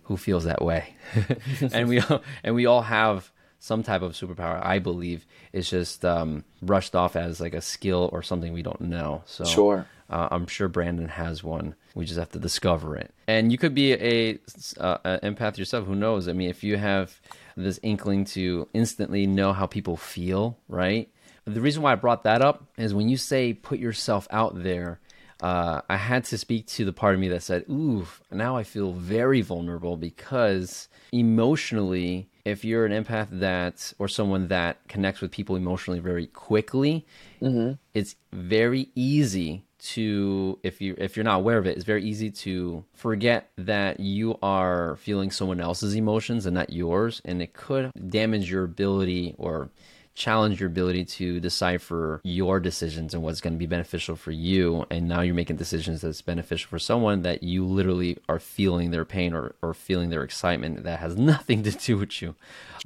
who 0.02 0.18
feels 0.18 0.44
that 0.44 0.60
way. 0.60 0.96
and 1.72 1.88
we 1.88 1.98
all, 2.00 2.20
and 2.44 2.54
we 2.54 2.66
all 2.66 2.82
have 2.82 3.32
some 3.58 3.82
type 3.82 4.02
of 4.02 4.12
superpower. 4.12 4.64
I 4.64 4.78
believe 4.78 5.26
it's 5.52 5.70
just 5.70 6.04
um, 6.04 6.44
brushed 6.62 6.94
off 6.94 7.16
as 7.16 7.40
like 7.40 7.54
a 7.54 7.60
skill 7.60 8.10
or 8.12 8.22
something 8.22 8.52
we 8.52 8.62
don't 8.62 8.80
know. 8.80 9.22
So, 9.26 9.44
sure. 9.44 9.86
Uh, 10.08 10.28
I'm 10.30 10.46
sure 10.46 10.68
Brandon 10.68 11.08
has 11.08 11.42
one. 11.42 11.74
We 11.94 12.04
just 12.04 12.18
have 12.18 12.30
to 12.32 12.38
discover 12.38 12.96
it. 12.96 13.12
And 13.26 13.50
you 13.50 13.58
could 13.58 13.74
be 13.74 13.92
a, 13.92 14.38
uh, 14.78 14.98
an 15.04 15.34
empath 15.34 15.58
yourself. 15.58 15.86
Who 15.86 15.96
knows? 15.96 16.28
I 16.28 16.32
mean, 16.32 16.48
if 16.48 16.62
you 16.62 16.76
have 16.76 17.20
this 17.56 17.80
inkling 17.82 18.24
to 18.26 18.68
instantly 18.72 19.26
know 19.26 19.52
how 19.52 19.66
people 19.66 19.96
feel, 19.96 20.58
right? 20.68 21.10
The 21.44 21.60
reason 21.60 21.82
why 21.82 21.92
I 21.92 21.96
brought 21.96 22.24
that 22.24 22.42
up 22.42 22.64
is 22.76 22.94
when 22.94 23.08
you 23.08 23.16
say 23.16 23.52
put 23.52 23.78
yourself 23.78 24.28
out 24.30 24.62
there, 24.62 25.00
uh, 25.40 25.80
I 25.88 25.96
had 25.96 26.24
to 26.26 26.38
speak 26.38 26.66
to 26.68 26.84
the 26.84 26.92
part 26.92 27.14
of 27.14 27.20
me 27.20 27.28
that 27.28 27.42
said, 27.42 27.64
Ooh, 27.68 28.06
now 28.30 28.56
I 28.56 28.62
feel 28.62 28.92
very 28.92 29.42
vulnerable 29.42 29.96
because 29.96 30.88
emotionally, 31.12 32.28
if 32.46 32.64
you're 32.64 32.86
an 32.86 33.04
empath 33.04 33.26
that, 33.40 33.92
or 33.98 34.06
someone 34.06 34.46
that 34.48 34.78
connects 34.86 35.20
with 35.20 35.32
people 35.32 35.56
emotionally 35.56 35.98
very 35.98 36.28
quickly, 36.28 37.04
mm-hmm. 37.42 37.72
it's 37.92 38.14
very 38.32 38.88
easy 38.94 39.64
to 39.78 40.58
if 40.62 40.80
you 40.80 40.94
if 40.96 41.16
you're 41.16 41.24
not 41.24 41.38
aware 41.38 41.58
of 41.58 41.66
it, 41.66 41.76
it's 41.76 41.84
very 41.84 42.04
easy 42.04 42.30
to 42.30 42.84
forget 42.94 43.50
that 43.58 43.98
you 43.98 44.38
are 44.42 44.96
feeling 44.96 45.30
someone 45.32 45.60
else's 45.60 45.94
emotions 45.94 46.46
and 46.46 46.54
not 46.54 46.72
yours, 46.72 47.20
and 47.24 47.42
it 47.42 47.52
could 47.52 47.90
damage 48.08 48.48
your 48.48 48.62
ability 48.62 49.34
or 49.38 49.68
challenge 50.16 50.58
your 50.60 50.66
ability 50.68 51.04
to 51.04 51.38
decipher 51.38 52.20
your 52.24 52.58
decisions 52.58 53.14
and 53.14 53.22
what's 53.22 53.40
going 53.40 53.52
to 53.52 53.58
be 53.58 53.66
beneficial 53.66 54.16
for 54.16 54.32
you. 54.32 54.86
And 54.90 55.06
now 55.06 55.20
you're 55.20 55.34
making 55.34 55.56
decisions 55.56 56.00
that's 56.00 56.22
beneficial 56.22 56.68
for 56.68 56.78
someone 56.78 57.22
that 57.22 57.42
you 57.42 57.64
literally 57.64 58.18
are 58.28 58.40
feeling 58.40 58.90
their 58.90 59.04
pain 59.04 59.34
or, 59.34 59.54
or 59.62 59.74
feeling 59.74 60.08
their 60.10 60.22
excitement 60.22 60.82
that 60.84 60.98
has 60.98 61.16
nothing 61.18 61.62
to 61.62 61.70
do 61.70 61.98
with 61.98 62.20
you. 62.20 62.34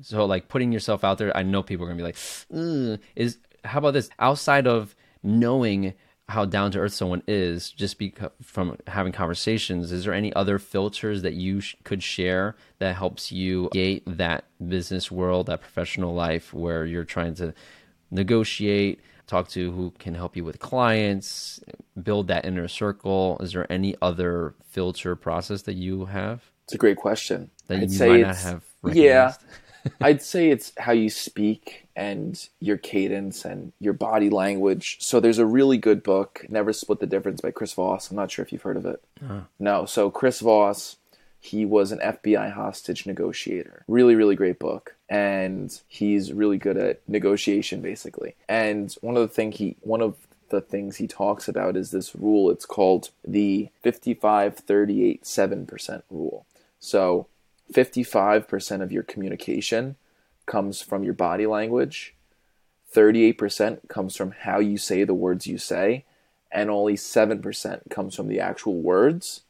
So, 0.02 0.24
like 0.24 0.48
putting 0.48 0.72
yourself 0.72 1.04
out 1.04 1.18
there, 1.18 1.34
I 1.36 1.42
know 1.42 1.62
people 1.62 1.86
are 1.86 1.94
going 1.94 1.98
to 1.98 2.02
be 2.02 2.08
like, 2.08 3.06
is 3.16 3.38
how 3.64 3.78
about 3.78 3.92
this? 3.92 4.10
Outside 4.18 4.66
of 4.66 4.94
knowing 5.22 5.94
how 6.30 6.44
down 6.44 6.70
to 6.72 6.78
earth 6.78 6.94
someone 6.94 7.22
is 7.26 7.70
just 7.70 7.98
because 7.98 8.30
from 8.42 8.76
having 8.86 9.12
conversations. 9.12 9.92
Is 9.92 10.04
there 10.04 10.14
any 10.14 10.32
other 10.34 10.58
filters 10.58 11.22
that 11.22 11.34
you 11.34 11.60
sh- 11.60 11.76
could 11.84 12.02
share 12.02 12.56
that 12.78 12.96
helps 12.96 13.30
you 13.32 13.68
gate 13.72 14.02
that 14.06 14.44
business 14.66 15.10
world 15.10 15.46
that 15.46 15.60
professional 15.60 16.14
life 16.14 16.54
where 16.54 16.86
you're 16.86 17.04
trying 17.04 17.34
to 17.34 17.52
negotiate 18.10 19.00
talk 19.26 19.48
to 19.48 19.70
who 19.70 19.92
can 19.98 20.14
help 20.14 20.36
you 20.36 20.44
with 20.44 20.58
clients 20.58 21.60
build 22.02 22.28
that 22.28 22.44
inner 22.44 22.68
circle? 22.68 23.36
Is 23.40 23.52
there 23.52 23.70
any 23.70 23.94
other 24.02 24.54
filter 24.68 25.14
process 25.14 25.62
that 25.62 25.74
you 25.74 26.06
have? 26.06 26.50
It's 26.64 26.74
a 26.74 26.78
great 26.78 26.96
question. 26.96 27.50
That 27.68 27.80
I'd 27.80 27.90
you 27.90 27.98
might 27.98 28.20
not 28.22 28.36
have 28.36 28.64
recognized? 28.82 29.04
yeah 29.04 29.32
I'd 30.00 30.22
say 30.22 30.50
it's 30.50 30.72
how 30.78 30.92
you 30.92 31.10
speak 31.10 31.86
and 31.96 32.48
your 32.60 32.76
cadence 32.76 33.44
and 33.44 33.72
your 33.78 33.92
body 33.92 34.30
language. 34.30 34.98
So 35.00 35.20
there's 35.20 35.38
a 35.38 35.46
really 35.46 35.78
good 35.78 36.02
book, 36.02 36.44
Never 36.48 36.72
Split 36.72 37.00
the 37.00 37.06
Difference 37.06 37.40
by 37.40 37.50
Chris 37.50 37.72
Voss. 37.72 38.10
I'm 38.10 38.16
not 38.16 38.30
sure 38.30 38.44
if 38.44 38.52
you've 38.52 38.62
heard 38.62 38.76
of 38.76 38.86
it. 38.86 39.02
Uh-huh. 39.22 39.40
No. 39.58 39.84
So 39.84 40.10
Chris 40.10 40.40
Voss, 40.40 40.96
he 41.40 41.64
was 41.64 41.92
an 41.92 41.98
FBI 41.98 42.52
hostage 42.52 43.06
negotiator. 43.06 43.84
Really, 43.88 44.14
really 44.14 44.36
great 44.36 44.58
book. 44.58 44.96
And 45.08 45.78
he's 45.88 46.32
really 46.32 46.58
good 46.58 46.76
at 46.76 47.00
negotiation 47.08 47.80
basically. 47.80 48.36
And 48.48 48.94
one 49.00 49.16
of 49.16 49.22
the 49.22 49.34
thing 49.34 49.52
he 49.52 49.76
one 49.80 50.02
of 50.02 50.16
the 50.50 50.60
things 50.60 50.96
he 50.96 51.06
talks 51.06 51.48
about 51.48 51.76
is 51.76 51.90
this 51.90 52.14
rule. 52.14 52.50
It's 52.50 52.66
called 52.66 53.10
the 53.26 53.70
55 53.82 54.56
38 54.56 55.22
7% 55.22 56.02
rule. 56.10 56.46
So 56.78 57.26
55% 57.72 58.82
of 58.82 58.92
your 58.92 59.02
communication 59.02 59.96
comes 60.46 60.82
from 60.82 61.04
your 61.04 61.14
body 61.14 61.46
language, 61.46 62.14
38% 62.94 63.88
comes 63.88 64.16
from 64.16 64.32
how 64.32 64.58
you 64.58 64.76
say 64.76 65.04
the 65.04 65.14
words 65.14 65.46
you 65.46 65.58
say, 65.58 66.04
and 66.50 66.68
only 66.68 66.94
7% 66.94 67.90
comes 67.90 68.16
from 68.16 68.28
the 68.28 68.40
actual 68.40 68.74
words. 68.74 69.42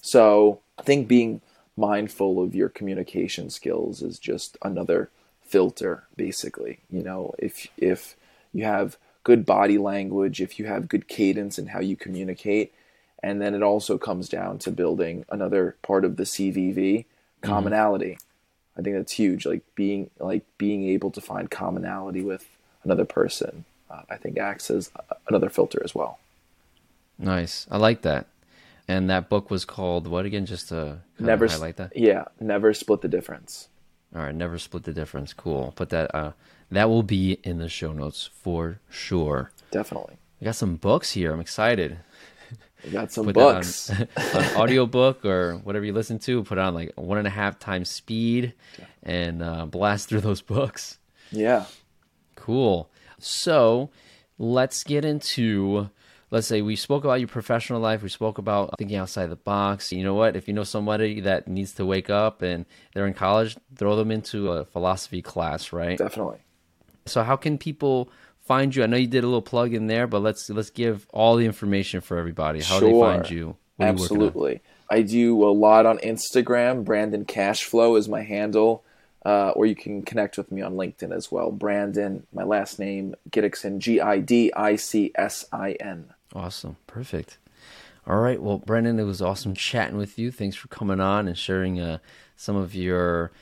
So 0.00 0.60
I 0.78 0.82
think 0.82 1.06
being 1.06 1.42
mindful 1.76 2.42
of 2.42 2.54
your 2.54 2.70
communication 2.70 3.50
skills 3.50 4.00
is 4.00 4.18
just 4.18 4.56
another 4.62 5.10
filter 5.42 6.04
basically 6.16 6.80
you 6.90 7.02
know 7.02 7.32
if 7.38 7.68
if 7.76 8.16
you 8.52 8.64
have 8.64 8.96
good 9.22 9.46
body 9.46 9.78
language 9.78 10.40
if 10.40 10.58
you 10.58 10.64
have 10.64 10.88
good 10.88 11.06
cadence 11.06 11.56
in 11.56 11.68
how 11.68 11.78
you 11.78 11.94
communicate 11.94 12.72
and 13.22 13.40
then 13.40 13.54
it 13.54 13.62
also 13.62 13.98
comes 13.98 14.28
down 14.28 14.58
to 14.58 14.70
building 14.70 15.24
another 15.30 15.76
part 15.82 16.04
of 16.04 16.16
the 16.16 16.24
CVV. 16.24 17.06
Commonality. 17.46 18.12
Mm-hmm. 18.12 18.80
I 18.80 18.82
think 18.82 18.96
that's 18.96 19.12
huge. 19.12 19.46
Like 19.46 19.62
being 19.74 20.10
like 20.18 20.44
being 20.58 20.86
able 20.88 21.10
to 21.12 21.20
find 21.20 21.50
commonality 21.50 22.22
with 22.22 22.46
another 22.84 23.04
person. 23.04 23.64
Uh, 23.90 24.02
I 24.10 24.16
think 24.16 24.38
acts 24.38 24.70
as 24.70 24.90
another 25.28 25.48
filter 25.48 25.80
as 25.84 25.94
well. 25.94 26.18
Nice. 27.18 27.66
I 27.70 27.78
like 27.78 28.02
that. 28.02 28.26
And 28.88 29.10
that 29.10 29.28
book 29.28 29.50
was 29.50 29.64
called 29.64 30.06
what 30.06 30.26
again? 30.26 30.46
Just 30.46 30.68
to 30.68 30.98
never 31.18 31.48
highlight 31.48 31.76
that. 31.76 31.96
Yeah, 31.96 32.24
never 32.40 32.72
split 32.74 33.00
the 33.00 33.08
difference. 33.08 33.68
All 34.14 34.22
right, 34.22 34.34
never 34.34 34.58
split 34.58 34.84
the 34.84 34.92
difference. 34.92 35.32
Cool. 35.32 35.72
Put 35.74 35.90
that. 35.90 36.14
Uh, 36.14 36.32
that 36.70 36.88
will 36.88 37.02
be 37.02 37.38
in 37.44 37.58
the 37.58 37.68
show 37.68 37.92
notes 37.92 38.28
for 38.32 38.80
sure. 38.90 39.50
Definitely. 39.70 40.16
We 40.40 40.44
got 40.44 40.56
some 40.56 40.76
books 40.76 41.12
here. 41.12 41.32
I'm 41.32 41.40
excited. 41.40 41.98
We 42.84 42.90
got 42.90 43.12
some 43.12 43.26
put 43.26 43.34
books. 43.34 43.90
on, 43.90 44.08
on 44.34 44.44
audio 44.56 44.86
book 44.86 45.24
or 45.24 45.56
whatever 45.58 45.84
you 45.84 45.92
listen 45.92 46.18
to. 46.20 46.44
Put 46.44 46.58
on 46.58 46.74
like 46.74 46.92
one 46.96 47.18
and 47.18 47.26
a 47.26 47.30
half 47.30 47.58
times 47.58 47.88
speed 47.88 48.54
and 49.02 49.42
uh, 49.42 49.66
blast 49.66 50.08
through 50.08 50.20
those 50.20 50.42
books. 50.42 50.98
Yeah. 51.30 51.66
Cool. 52.34 52.90
So 53.18 53.90
let's 54.38 54.84
get 54.84 55.04
into 55.04 55.90
let's 56.30 56.46
say 56.46 56.60
we 56.60 56.76
spoke 56.76 57.04
about 57.04 57.20
your 57.20 57.28
professional 57.28 57.80
life 57.80 58.02
we 58.02 58.08
spoke 58.08 58.36
about 58.36 58.76
thinking 58.78 58.96
outside 58.96 59.26
the 59.26 59.36
box 59.36 59.92
you 59.92 60.04
know 60.04 60.14
what 60.14 60.36
if 60.36 60.46
you 60.46 60.52
know 60.52 60.64
somebody 60.64 61.20
that 61.20 61.48
needs 61.48 61.72
to 61.72 61.86
wake 61.86 62.10
up 62.10 62.42
and 62.42 62.66
they're 62.92 63.06
in 63.06 63.14
college 63.14 63.56
throw 63.76 63.96
them 63.96 64.10
into 64.10 64.50
a 64.50 64.64
philosophy 64.64 65.22
class 65.22 65.72
right 65.72 65.96
definitely 65.98 66.38
So 67.06 67.22
how 67.22 67.36
can 67.36 67.56
people 67.56 68.10
find 68.46 68.74
you? 68.74 68.82
I 68.82 68.86
know 68.86 68.96
you 68.96 69.06
did 69.06 69.24
a 69.24 69.26
little 69.26 69.42
plug 69.42 69.74
in 69.74 69.86
there, 69.86 70.06
but 70.06 70.22
let's 70.22 70.48
let's 70.50 70.70
give 70.70 71.06
all 71.10 71.36
the 71.36 71.46
information 71.46 72.00
for 72.00 72.16
everybody. 72.16 72.62
How 72.62 72.80
do 72.80 72.86
they 72.86 73.00
find 73.00 73.30
you? 73.30 73.56
What 73.76 73.84
are 73.84 73.88
you? 73.88 73.92
Absolutely. 73.92 74.62
I 74.88 75.02
do 75.02 75.44
a 75.44 75.50
lot 75.50 75.84
on 75.84 75.98
Instagram. 75.98 76.84
Brandon 76.84 77.24
Cashflow 77.24 77.98
is 77.98 78.08
my 78.08 78.22
handle. 78.22 78.84
Uh, 79.24 79.50
or 79.56 79.66
you 79.66 79.74
can 79.74 80.02
connect 80.02 80.38
with 80.38 80.52
me 80.52 80.62
on 80.62 80.74
LinkedIn 80.74 81.12
as 81.12 81.32
well. 81.32 81.50
Brandon, 81.50 82.24
my 82.32 82.44
last 82.44 82.78
name, 82.78 83.16
Gidicsin, 83.30 83.80
G 83.80 84.00
I 84.00 84.20
D 84.20 84.52
I 84.54 84.76
C 84.76 85.10
S 85.16 85.44
I 85.52 85.72
N. 85.80 86.14
Awesome. 86.32 86.76
Perfect. 86.86 87.38
All 88.06 88.20
right. 88.20 88.40
Well, 88.40 88.58
Brendan, 88.58 89.00
it 89.00 89.02
was 89.02 89.20
awesome 89.20 89.54
chatting 89.54 89.96
with 89.96 90.16
you. 90.16 90.30
Thanks 90.30 90.54
for 90.54 90.68
coming 90.68 91.00
on 91.00 91.26
and 91.26 91.36
sharing 91.36 91.80
uh, 91.80 91.98
some 92.36 92.54
of 92.54 92.72
your 92.72 93.32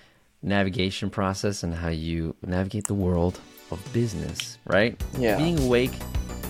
navigation 0.44 1.10
process 1.10 1.62
and 1.62 1.74
how 1.74 1.88
you 1.88 2.34
navigate 2.46 2.86
the 2.86 2.94
world 2.94 3.40
of 3.70 3.92
business, 3.92 4.58
right? 4.66 5.02
Yeah. 5.18 5.36
Being 5.36 5.58
awake 5.60 5.92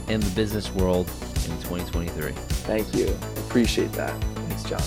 in 0.08 0.20
the 0.20 0.30
business 0.30 0.70
world 0.72 1.08
in 1.46 1.56
2023. 1.62 2.32
Thank 2.32 2.94
you. 2.94 3.16
Appreciate 3.46 3.92
that. 3.92 4.12
Thanks, 4.48 4.64
John. 4.64 4.82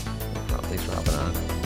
No. 0.49 0.57
Thanks 0.57 0.83
for 0.83 0.91
hopping 0.91 1.13
on. 1.15 1.56